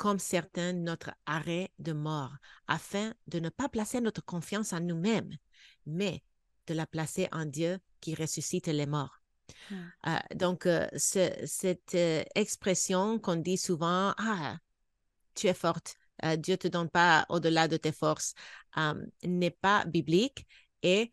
[0.00, 2.32] comme certains notre arrêt de mort,
[2.66, 5.36] afin de ne pas placer notre confiance en nous-mêmes,
[5.84, 6.22] mais
[6.66, 9.20] de la placer en Dieu qui ressuscite les morts.
[10.06, 14.56] Euh, donc, euh, cette euh, expression qu'on dit souvent, ah,
[15.34, 15.98] tu es forte,
[16.38, 18.32] Dieu te donne pas au-delà de tes forces,
[19.22, 20.46] n'est pas biblique
[20.82, 21.12] et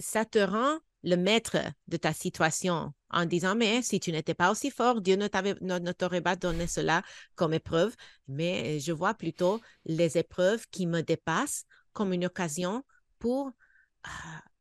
[0.00, 1.56] ça te rend le maître
[1.86, 5.28] de ta situation en disant, mais si tu n'étais pas aussi fort, Dieu ne,
[5.78, 7.02] ne, t'aurait pas donné cela
[7.34, 7.94] comme épreuve,
[8.26, 12.84] mais je vois plutôt les épreuves qui me dépassent comme une occasion
[13.18, 13.48] pour
[14.06, 14.10] euh,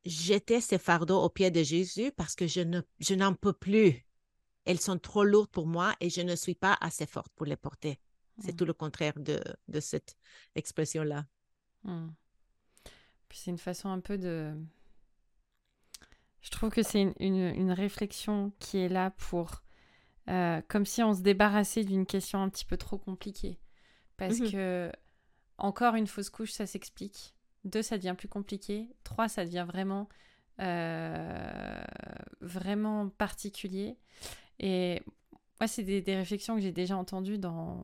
[0.05, 4.05] jeter ces fardeaux aux pieds de Jésus parce que je, ne, je n'en peux plus.
[4.65, 7.55] Elles sont trop lourdes pour moi et je ne suis pas assez forte pour les
[7.55, 7.99] porter.
[8.39, 8.55] C'est mmh.
[8.55, 10.15] tout le contraire de, de cette
[10.55, 11.25] expression-là.
[11.83, 12.09] Mmh.
[13.29, 14.53] Puis c'est une façon un peu de...
[16.47, 19.63] Je trouve que c'est une, une, réflexion qui est là pour...
[20.29, 23.59] Euh, comme si on se débarrassait d'une question un petit peu trop compliquée.
[24.15, 24.91] Parce mmh que,
[25.57, 27.35] encore une fausse couche, ça s'explique.
[27.65, 28.87] Deux, ça devient plus compliqué.
[29.03, 30.07] Trois, ça devient vraiment,
[30.61, 31.83] euh,
[32.39, 33.97] vraiment particulier.
[34.59, 35.01] Et
[35.59, 37.83] moi, c'est des, des, réflexions que j'ai déjà entendues dans,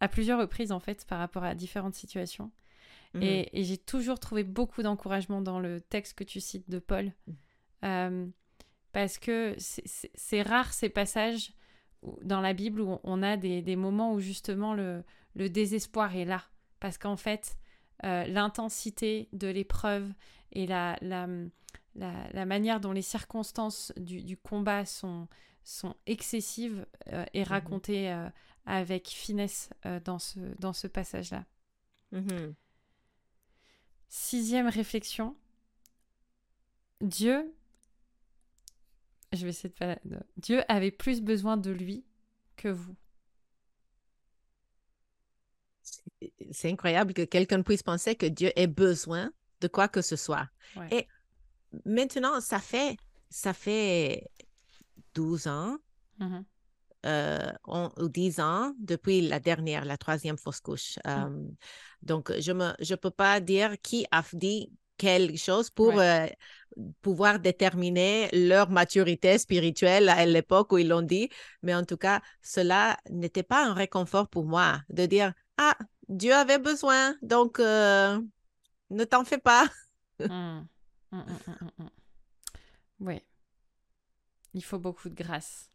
[0.00, 2.50] à plusieurs reprises en fait par rapport à différentes situations.
[3.14, 3.22] Mhm.
[3.22, 7.12] Et, j'ai toujours trouvé beaucoup d'encouragement dans le texte que tu cites de Paul.
[7.26, 7.36] Mhm.
[7.84, 8.26] Euh,
[8.92, 11.52] parce que c'est rare ces passages
[12.22, 16.24] dans la Bible où on a des, des moments où justement le, le, désespoir est
[16.24, 16.42] là.
[16.80, 17.56] Parce qu'en fait,
[18.04, 20.12] euh, l'intensité de l'épreuve
[20.52, 21.28] et la, la,
[21.94, 25.28] la, manière dont les circonstances du, du combat sont,
[25.62, 27.48] sont excessives euh, est mhm.
[27.48, 28.28] racontée
[28.66, 29.70] avec finesse
[30.04, 31.44] dans ce, dans ce passage-là.
[32.12, 32.54] Mm-hmm.
[34.10, 35.36] Sixième réflexion.
[37.00, 37.54] Dieu,
[39.32, 39.72] je vais essayer
[40.04, 40.18] de.
[40.36, 42.04] Dieu avait plus besoin de lui
[42.56, 42.96] que vous.
[46.50, 50.48] C'est incroyable que quelqu'un puisse penser que Dieu ait besoin de quoi que ce soit.
[50.90, 51.06] Et
[51.86, 52.96] maintenant, ça fait,
[53.30, 54.28] ça fait
[55.14, 55.78] 12 ans
[56.18, 56.40] mmh
[57.06, 60.98] euh, ou 10 ans depuis la dernière, la troisième fausse couche.
[61.06, 61.54] Mmh.
[62.02, 66.26] donc, je ne je peux pas dire qui a dit quelque chose pour euh,
[67.00, 71.30] pouvoir déterminer leur maturité spirituelle à l'époque où ils l'ont dit.
[71.62, 75.76] Mais en tout cas, cela n'était pas un réconfort pour moi de dire, ah,
[76.08, 78.20] Dieu avait besoin, donc euh,
[78.90, 79.66] ne t'en fais pas.
[80.20, 80.66] Mmh.
[81.12, 81.88] Mmh,
[83.00, 83.20] oui.
[84.54, 85.68] Il faut beaucoup de grâce.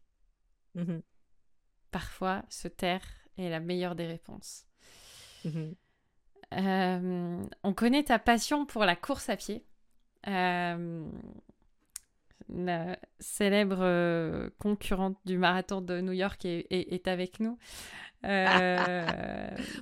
[1.95, 3.05] Parfois, se taire
[3.37, 4.65] est la meilleure des réponses.
[6.53, 9.63] Euh, on connaît ta passion pour la course à pied.
[10.27, 11.05] Euh,
[12.49, 17.57] la célèbre euh, concurrente du marathon de New York est, avec nous.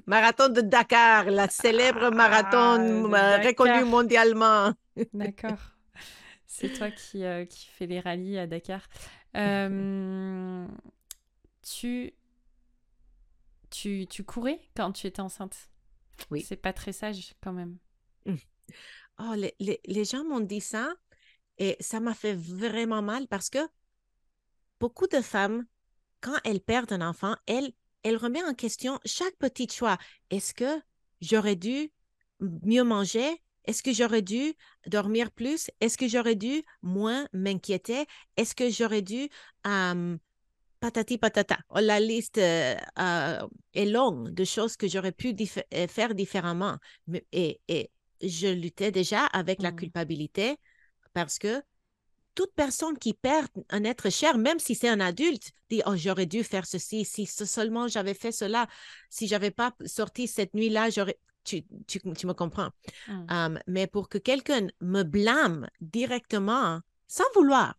[0.06, 4.71] marathon de Dakar, la célèbre marathon ah, reconnue mondialement.
[5.15, 5.58] D'accord.
[6.45, 8.82] C'est toi qui, qui fais les rallyes à Dakar.
[11.63, 12.13] tu,
[13.69, 15.69] tu, tu courais quand tu étais enceinte?
[16.30, 16.43] Oui.
[16.47, 17.78] C'est pas très sage quand même.
[18.26, 18.36] Mmh.
[19.19, 20.93] Oh, les, les, les gens m'ont dit ça
[21.58, 23.60] et ça m'a fait vraiment mal parce que
[24.80, 25.65] beaucoup de femmes,
[26.21, 27.73] quand elles perdent un enfant, elles,
[28.04, 29.97] elles remettent en question chaque petit choix.
[30.30, 30.82] Est-ce que
[31.21, 31.91] j'aurais dû
[32.39, 33.41] mieux manger?
[33.65, 34.54] Est-ce que j'aurais dû
[34.88, 35.69] dormir plus?
[35.80, 38.06] Est-ce que j'aurais dû moins m'inquiéter?
[38.36, 39.30] Est-ce que j'aurais dû
[40.84, 41.60] patati patata.
[41.76, 46.78] La liste euh, euh, est longue de choses que j'aurais pu euh, faire différemment.
[47.32, 47.89] Et, et,
[48.22, 49.76] je luttais déjà avec la mmh.
[49.76, 50.58] culpabilité
[51.13, 51.62] parce que
[52.36, 56.26] toute personne qui perd un être cher, même si c'est un adulte, dit Oh, j'aurais
[56.26, 58.67] dû faire ceci, si seulement j'avais fait cela,
[59.10, 61.17] si j'avais pas sorti cette nuit-là, j'aurais.
[61.43, 62.69] Tu, tu, tu, me comprends?
[63.10, 63.60] Mmh.
[63.67, 67.76] mais pour que quelqu'un me blâme directement, sans vouloir,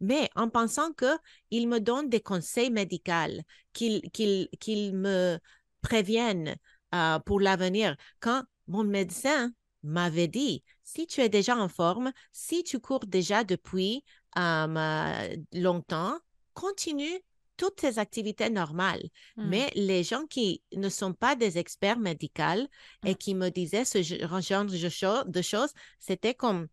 [0.00, 3.40] mais en pensant qu'il me donne des conseils médicaux,
[3.72, 5.38] qu'il me
[5.82, 6.56] prévienne
[6.94, 7.96] euh, pour l'avenir.
[8.20, 13.44] Quand mon médecin m'avait dit, si tu es déjà en forme, si tu cours déjà
[13.44, 14.04] depuis
[14.38, 16.18] euh, longtemps,
[16.54, 17.20] continue
[17.56, 19.02] toutes tes activités normales.
[19.36, 19.48] Hmm.
[19.48, 22.66] Mais les gens qui ne sont pas des experts médicaux
[23.04, 23.16] et hmm.
[23.16, 26.68] qui me disaient ce genre de choses, c'était comme,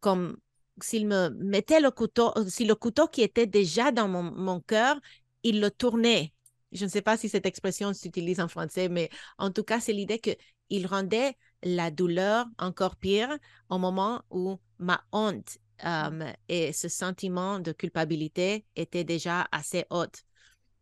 [0.00, 0.36] comme
[0.80, 4.60] s'il me mettait le couteau, euh, si le couteau qui était déjà dans mon, mon
[4.60, 5.00] cœur,
[5.42, 6.32] il le tournait.
[6.72, 9.08] Je ne sais pas si cette expression s'utilise en français, mais
[9.38, 13.38] en tout cas, c'est l'idée qu'il rendait la douleur encore pire
[13.70, 20.24] au moment où ma honte euh, et ce sentiment de culpabilité étaient déjà assez hautes.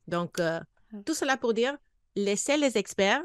[0.09, 0.61] Donc, euh,
[1.05, 1.77] tout cela pour dire,
[2.17, 3.23] laissez les experts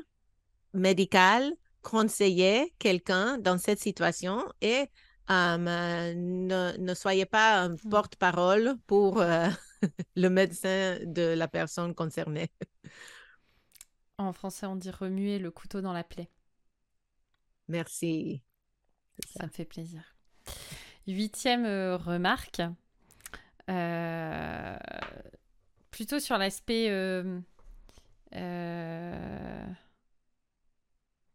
[0.74, 4.90] médicaux conseiller quelqu'un dans cette situation et
[5.30, 7.78] euh, ne, soyez pas un mmh.
[7.90, 9.48] porte-parole pour euh,
[10.16, 12.50] le médecin de la personne concernée.
[14.18, 16.30] En français, on dit remuer le couteau dans la plaie.
[17.68, 18.42] Merci.
[19.36, 19.46] Ça.
[19.46, 20.02] me fait plaisir.
[21.08, 22.62] Huitième euh, remarque,
[25.92, 26.90] plutôt sur l'aspect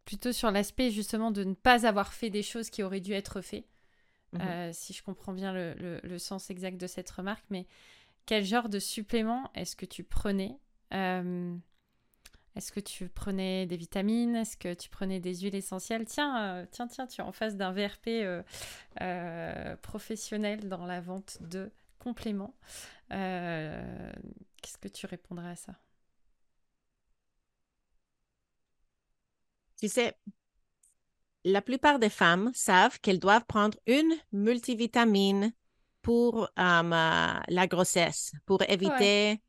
[0.04, 3.40] plutôt sur l'aspect justement de ne pas avoir fait des choses qui auraient dû être
[3.40, 3.64] faites.
[4.32, 7.44] Mmh euh, si je comprends bien le, sens exact de cette remarque.
[7.50, 7.66] Mais
[8.26, 10.58] quel genre de supplément est-ce que tu prenais
[10.94, 11.54] euh,
[12.56, 16.06] Est-ce que tu prenais des vitamines Est-ce que tu prenais des huiles essentielles?
[16.06, 18.08] Tiens, euh, tiens, tiens, tu es en face d'un VRP
[19.82, 22.54] professionnel dans la vente de compléments.
[23.10, 25.74] Qu'est-ce que tu répondrais à ça?
[29.78, 30.14] Tu sais,
[31.44, 35.52] la plupart des femmes savent qu'elles doivent prendre une multivitamine
[36.02, 39.40] pour euh, la grossesse, pour éviter...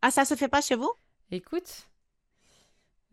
[0.00, 0.92] Ah, ça se fait pas chez vous?
[1.30, 1.88] Écoute,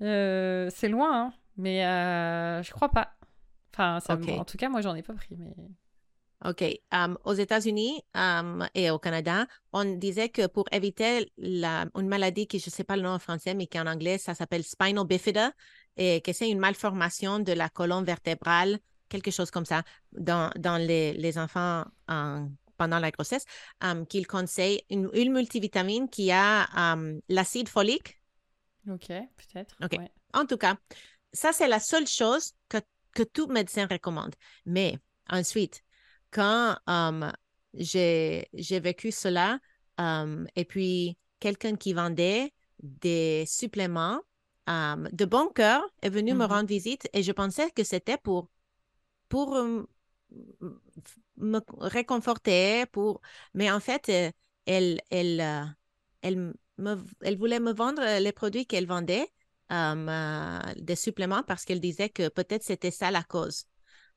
[0.02, 3.16] euh, c'est loin, hein, mais euh, je crois pas.
[3.74, 5.36] Enfin, en tout cas, moi, j'en ai pas pris.
[5.36, 5.54] Mais...
[6.46, 6.64] OK.
[7.24, 8.02] aux États-Unis
[8.76, 12.84] et au Canada, on disait que pour éviter la, une maladie qui, je ne sais
[12.84, 15.52] pas le nom en français, mais qui en anglais, ça s'appelle spinal bifida,
[15.98, 18.80] et que c'est une malformation de la colonne vertébrale,
[19.10, 21.86] quelque chose comme ça, dans, dans les, les enfants
[22.78, 23.46] pendant la grossesse,
[24.10, 26.98] qu'il conseille une, une, multivitamine qui a
[27.30, 28.20] l'acide folique.
[28.90, 29.76] OK, peut-être.
[29.84, 29.98] OK.
[30.34, 30.76] En tout cas,
[31.34, 32.78] ça, c'est la seule chose que,
[33.14, 34.36] que tout médecin recommande.
[34.66, 34.98] Mais
[35.30, 35.84] ensuite,
[36.32, 36.78] quand
[37.74, 38.48] j'ai
[38.82, 39.60] vécu cela,
[40.56, 44.20] et puis quelqu'un qui vendait des suppléments
[44.68, 48.50] de bon cœur est venu me mmh rendre visite et je pensais que c'était pour
[49.30, 49.58] pour
[51.38, 53.22] me réconforter, pour...
[53.54, 54.10] mais en fait,
[54.66, 55.76] elle, elle,
[56.22, 59.28] elle, me, elle voulait me vendre les produits qu'elle vendait,
[59.70, 63.66] des suppléments, parce qu'elle disait que peut-être c'était ça la cause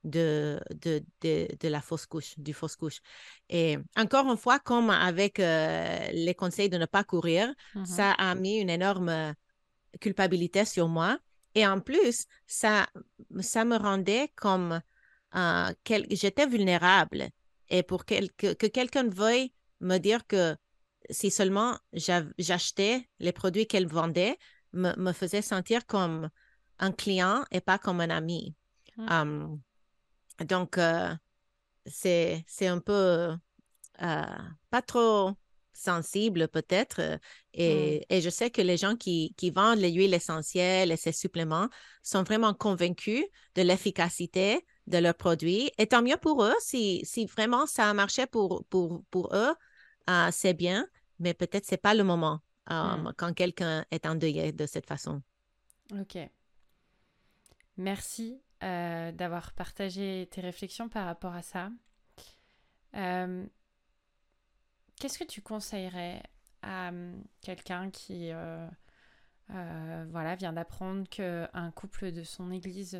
[0.03, 2.99] de, de, de, la fausse couche, du fausse couche.
[3.49, 7.85] Et encore une fois, comme avec euh, les conseils de ne pas courir, mm-hmm.
[7.85, 9.33] ça a mis une énorme
[9.99, 11.17] culpabilité sur moi.
[11.55, 12.87] Et en plus, ça,
[13.39, 14.81] ça me rendait comme
[15.35, 15.73] euh,
[16.11, 17.29] j'étais vulnérable.
[17.69, 20.55] Et pour que, que quelqu'un veuille me dire que
[21.09, 24.37] si seulement j'achetais les produits qu'elle vendait,
[24.73, 26.29] me, me, faisait sentir comme
[26.77, 28.55] un client et pas comme un ami.
[28.97, 29.57] Mm.
[30.45, 31.13] Donc, euh,
[31.85, 33.35] c'est un peu
[34.01, 34.25] euh,
[34.69, 35.33] pas trop
[35.79, 36.99] sensible peut-être.
[36.99, 37.17] Euh,
[37.53, 41.11] et, et, je sais que les gens qui, qui vendent les huiles essentielles et ces
[41.11, 41.69] suppléments
[42.03, 43.23] sont vraiment convaincus
[43.55, 45.71] de l'efficacité de leurs produits.
[45.77, 49.53] Et tant mieux pour eux, si, si vraiment ça a marché pour, pour, pour eux,
[50.31, 50.87] c'est bien,
[51.19, 53.11] mais peut-être c'est pas le moment mmh.
[53.15, 55.21] quand quelqu'un est endeuillé de cette façon.
[55.93, 56.17] Ok.
[57.77, 61.71] Merci euh, d'avoir partagé tes réflexions par rapport à ça.
[62.95, 63.45] Euh,
[64.99, 66.21] qu'est-ce que tu conseillerais
[66.61, 68.67] à hum, quelqu'un qui euh,
[70.11, 72.99] voilà, vient d'apprendre qu'un couple de son église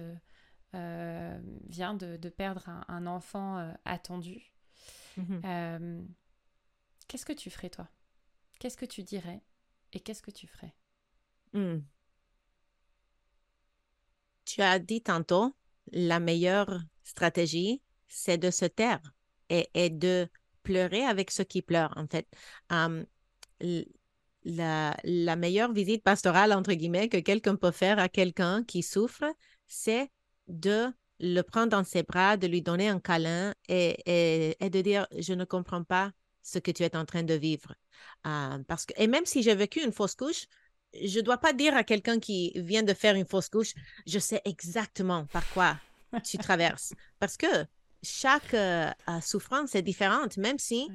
[0.73, 4.51] vient de, perdre un, enfant attendu?
[5.17, 6.05] Mmh
[7.09, 7.89] Qu'est-ce que tu ferais toi?
[8.59, 9.41] Qu'est-ce que tu dirais
[9.93, 10.75] et qu'est-ce que tu ferais?
[11.53, 11.79] Mmh.
[14.45, 15.55] Tu as dit tantôt,
[15.91, 19.01] la meilleure stratégie, c'est de se taire
[19.49, 20.29] et, de
[20.63, 22.27] pleurer avec ceux qui pleurent, en fait.
[24.43, 29.25] la, meilleure visite pastorale, entre guillemets, que quelqu'un peut faire à quelqu'un qui souffre,
[29.67, 30.09] c'est
[30.47, 30.87] de
[31.19, 35.33] le prendre dans ses bras, de lui donner un câlin et, et, de dire, je
[35.33, 37.75] ne comprends pas ce que tu es en train de vivre.
[38.23, 40.45] parce que, et même si j'ai vécu une fausse couche,
[40.93, 43.73] je ne dois pas dire à quelqu'un qui vient de faire une fausse couche,
[44.07, 45.77] je sais exactement par quoi
[46.23, 46.93] tu traverses.
[47.19, 47.47] Parce que
[48.03, 48.91] chaque euh,
[49.21, 50.89] souffrance est différente, même si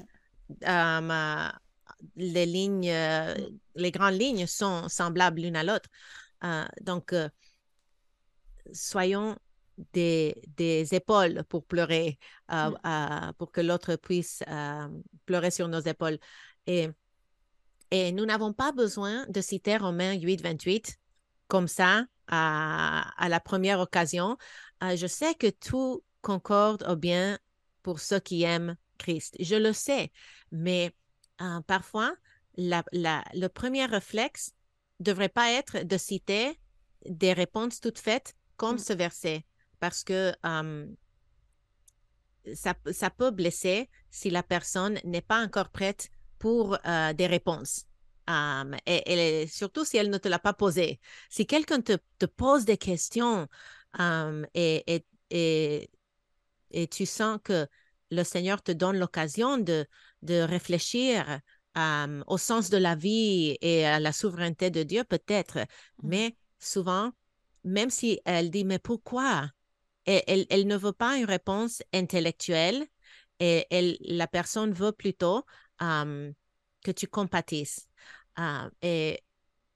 [0.67, 1.49] euh,
[2.17, 3.35] les lignes, euh,
[3.75, 5.89] les grandes lignes sont semblables l'une à l'autre.
[6.83, 7.15] donc,
[8.73, 9.37] soyons
[9.93, 12.19] des, des, épaules pour pleurer,
[13.39, 14.43] pour que l'autre puisse
[15.27, 16.19] pleurer sur nos épaules.
[16.67, 16.91] Et
[17.91, 20.99] et nous n'avons pas besoin de citer Romains 8, 28
[21.47, 24.37] comme ça à, la première occasion.
[24.83, 27.39] Euh, je sais que tout concorde au bien
[27.83, 29.37] pour ceux qui aiment Christ.
[29.39, 30.11] Je le sais,
[30.51, 30.93] mais
[31.41, 32.15] euh, parfois,
[32.57, 34.53] le premier réflexe
[35.01, 36.59] ne devrait pas être de citer
[37.07, 38.87] des réponses toutes faites comme mm.
[38.89, 39.45] ce verset,
[39.79, 40.87] parce que euh,
[42.55, 46.09] ça, ça, peut blesser si la personne n'est pas encore prête
[46.39, 47.85] pour euh, des réponses.
[48.87, 51.01] et, surtout si elle ne te l'a pas posé.
[51.29, 53.49] Si quelqu'un te, te, pose des questions
[54.55, 55.91] et, et, et,
[56.91, 57.67] tu sens que
[58.11, 59.87] le Seigneur te donne l'occasion de,
[60.23, 61.41] de réfléchir
[62.27, 66.09] au sens de la vie et à la souveraineté de Dieu, peut-être, mmh.
[66.09, 67.11] mais souvent,
[67.65, 69.51] même si elle dit, mais pourquoi?
[70.07, 72.87] elle, elle, ne veut pas une réponse intellectuelle
[73.41, 75.45] et elle, la personne veut plutôt
[75.79, 77.89] que tu compatisses.
[78.83, 79.21] et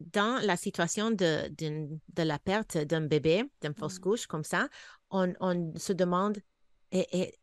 [0.01, 4.03] dans la situation de, de, la perte d'un bébé, d'une fausse mmh.
[4.03, 4.69] couche comme ça,
[5.11, 6.39] on, on se demande
[6.93, 7.35] et,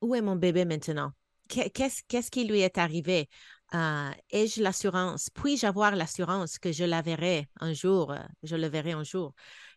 [0.00, 1.12] où est mon bébé maintenant?
[1.48, 3.28] Qu'est-ce, qui lui est arrivé?
[3.72, 5.30] ai-je l'assurance?
[5.30, 8.14] Puis-je avoir l'assurance que je la verrai un jour?
[8.42, 9.34] Je le verrai un jour?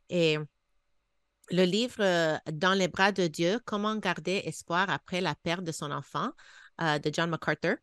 [0.10, 0.38] Et
[1.50, 5.92] le livre Dans les bras de Dieu, Comment garder espoir après la perte de son
[5.92, 6.32] enfant
[6.80, 7.78] de John MacArthur,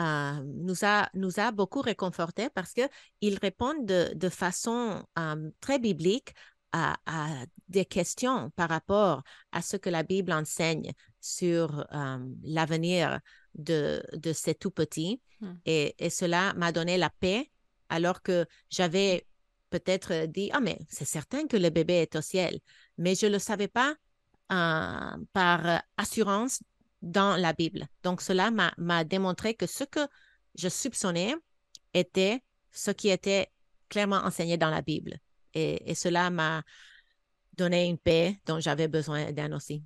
[0.00, 5.80] euh, nous, a, nous a beaucoup réconforté parce qu'il répond de, de façon euh, très
[5.80, 6.34] biblique
[6.72, 6.96] à,
[7.68, 13.20] des questions par rapport à ce que la Bible enseigne sur euh, l'avenir
[13.54, 15.20] de, de ces tout petits.
[15.40, 15.54] Hmm.
[15.66, 17.50] Et, et, cela m'a donné la paix
[17.88, 19.26] alors que j'avais
[19.70, 22.60] peut-être dit, ah, mais c'est certain que le bébé est au ciel,
[22.96, 23.94] mais je ne le savais pas
[24.48, 26.62] par assurance
[27.02, 27.86] dans la Bible.
[28.02, 30.00] Donc, cela m'a démontré que ce que
[30.54, 31.34] je soupçonnais
[31.94, 32.42] était
[32.72, 33.48] ce qui était
[33.88, 35.18] clairement enseigné dans la Bible.
[35.58, 36.62] Et, cela m'a
[37.56, 39.82] donné une paix dont j'avais besoin d'un aussi.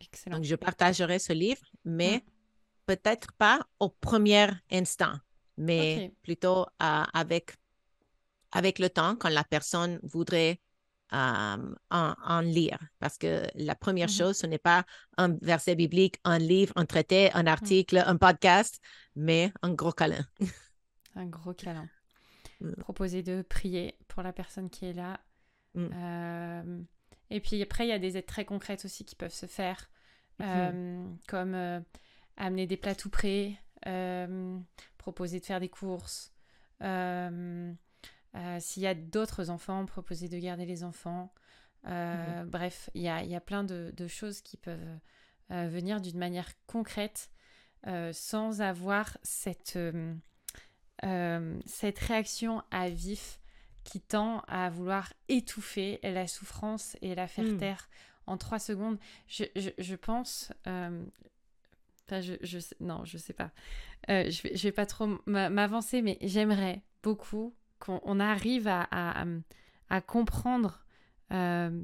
[0.00, 0.36] Excellent.
[0.36, 2.20] Donc, je partagerai ce livre, mais mm.
[2.86, 5.14] peut-être pas au premier instant,
[5.56, 7.54] mais plutôt avec,
[8.52, 10.60] avec le temps, quand la personne voudrait
[11.12, 12.78] en, lire.
[12.98, 14.14] Parce que la première Mhm.
[14.14, 14.84] chose, ce n'est pas
[15.16, 17.48] un verset biblique, un livre, un traité, un Mm.
[17.48, 18.80] article, un podcast,
[19.14, 20.26] mais un gros câlin.
[21.16, 21.88] Un gros câlin.
[22.60, 22.72] Mm.
[22.80, 25.18] Proposer de prier pour la personne qui est là.
[25.74, 25.88] Mm.
[25.92, 26.80] Euh,
[27.30, 29.90] et puis après, il y a des aides très concrètes aussi qui peuvent se faire,
[30.38, 30.46] Mhm.
[30.46, 31.80] euh, comme euh,
[32.36, 33.56] amener des plats tout prêts,
[34.98, 36.32] proposer de faire des courses.
[36.80, 41.32] S'il y a d'autres enfants, proposer de garder les enfants.
[41.86, 44.98] Euh, Bref, il y a, il y a plein de, de choses qui peuvent
[45.50, 47.30] venir d'une manière concrète
[48.12, 49.78] sans avoir cette,
[51.04, 53.38] euh, cette réaction à vif
[53.84, 57.58] qui tend à vouloir étouffer la souffrance et la faire Mm.
[57.58, 57.88] taire
[58.26, 58.98] en trois secondes.
[59.28, 60.52] Je, je, je pense...
[60.66, 61.04] euh,
[62.06, 63.50] Enfin, je, je sais- non, je sais pas.
[64.10, 68.68] Euh, je, vais, je vais pas trop m'a- m'avancer, mais j'aimerais beaucoup qu'on on arrive
[68.68, 69.26] à, à, à-
[69.88, 70.84] à comprendre
[71.32, 71.82] euh,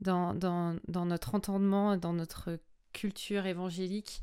[0.00, 2.58] dans, dans, dans notre entendement, dans notre
[2.92, 4.22] culture évangélique,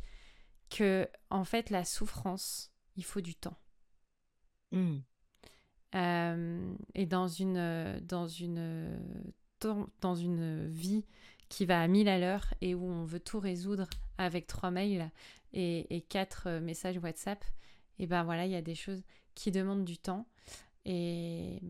[0.70, 3.58] que en fait la souffrance, il faut du temps.
[4.74, 4.98] Mm.
[5.96, 9.00] Euh, et dans une, dans, une,
[10.02, 11.06] dans- une vie
[11.50, 15.10] qui va à mille à l'heure et où on veut tout résoudre avec trois mails
[15.54, 17.44] et, et quatre messages WhatsApp,
[18.00, 19.02] et ben voilà, il y a des choses
[19.34, 20.28] qui demandent du temps.
[20.86, 21.62] Et,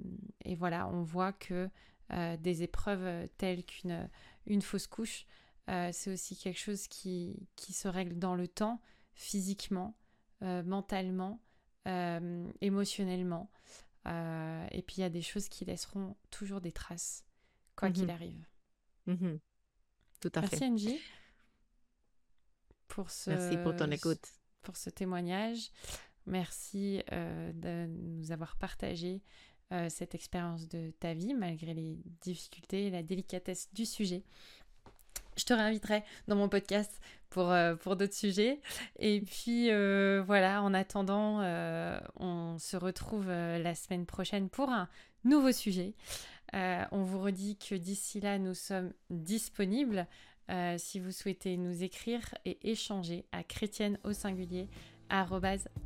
[0.45, 1.70] et voilà, on voit que
[2.11, 4.09] euh, des épreuves telles qu'une
[4.47, 5.26] une fausse couche,
[5.70, 8.82] euh, c'est aussi quelque chose qui, qui se règle dans le temps,
[9.13, 9.95] physiquement,
[10.41, 11.39] mentalement,
[12.61, 13.49] émotionnellement.
[14.08, 17.26] Euh, et puis il y a des choses qui laisseront toujours des traces,
[17.76, 18.10] quoi qu'il Mhm.
[18.10, 18.45] arrive.
[19.05, 19.39] Mhm.
[20.22, 20.66] Tout à Merci fait.
[20.66, 20.99] Angie
[22.88, 24.26] pour ce, Merci pour ton écoute.
[24.62, 25.72] pour ce témoignage.
[26.26, 29.22] Merci euh, de nous avoir partagé
[29.74, 34.24] euh, cette expérience de ta vie malgré les difficultés et la délicatesse du sujet.
[35.38, 38.59] Je te réinviterai dans mon podcast pour, euh, d'autres sujets.
[38.99, 44.89] Et puis euh, voilà, en attendant, euh, on se retrouve la semaine prochaine pour un
[45.23, 45.93] nouveau sujet.
[46.53, 50.07] On vous redit que d'ici là, nous sommes disponibles
[50.77, 54.69] si vous souhaitez nous écrire et échanger à chrétienne au singulier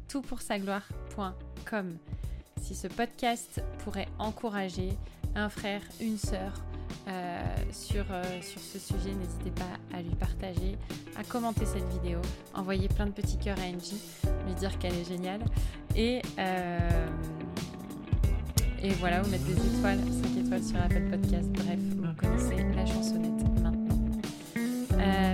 [0.07, 1.97] toutpoursagloire.com.
[2.61, 4.91] Si ce podcast pourrait encourager
[5.35, 6.53] un frère, une sœur
[7.11, 7.41] euh,
[7.71, 10.77] sur, euh, sur ce sujet, n'hésitez pas à lui partager,
[11.17, 12.19] à commenter cette vidéo,
[12.53, 13.99] envoyer plein de petits cœurs à Angie,
[14.45, 15.41] lui dire qu'elle est géniale
[15.95, 17.07] et, euh,
[18.81, 21.49] et voilà, vous mettre des étoiles, 5 étoiles sur Apple Podcast.
[21.51, 23.73] Bref, vous connaissez la chansonnette maintenant.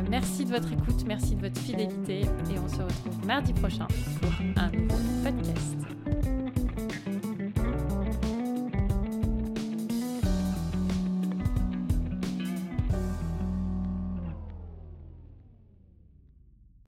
[0.10, 3.88] Merci de votre écoute, merci de votre fidélité et on se retrouve mardi prochain
[4.22, 5.87] pour un nouveau podcast.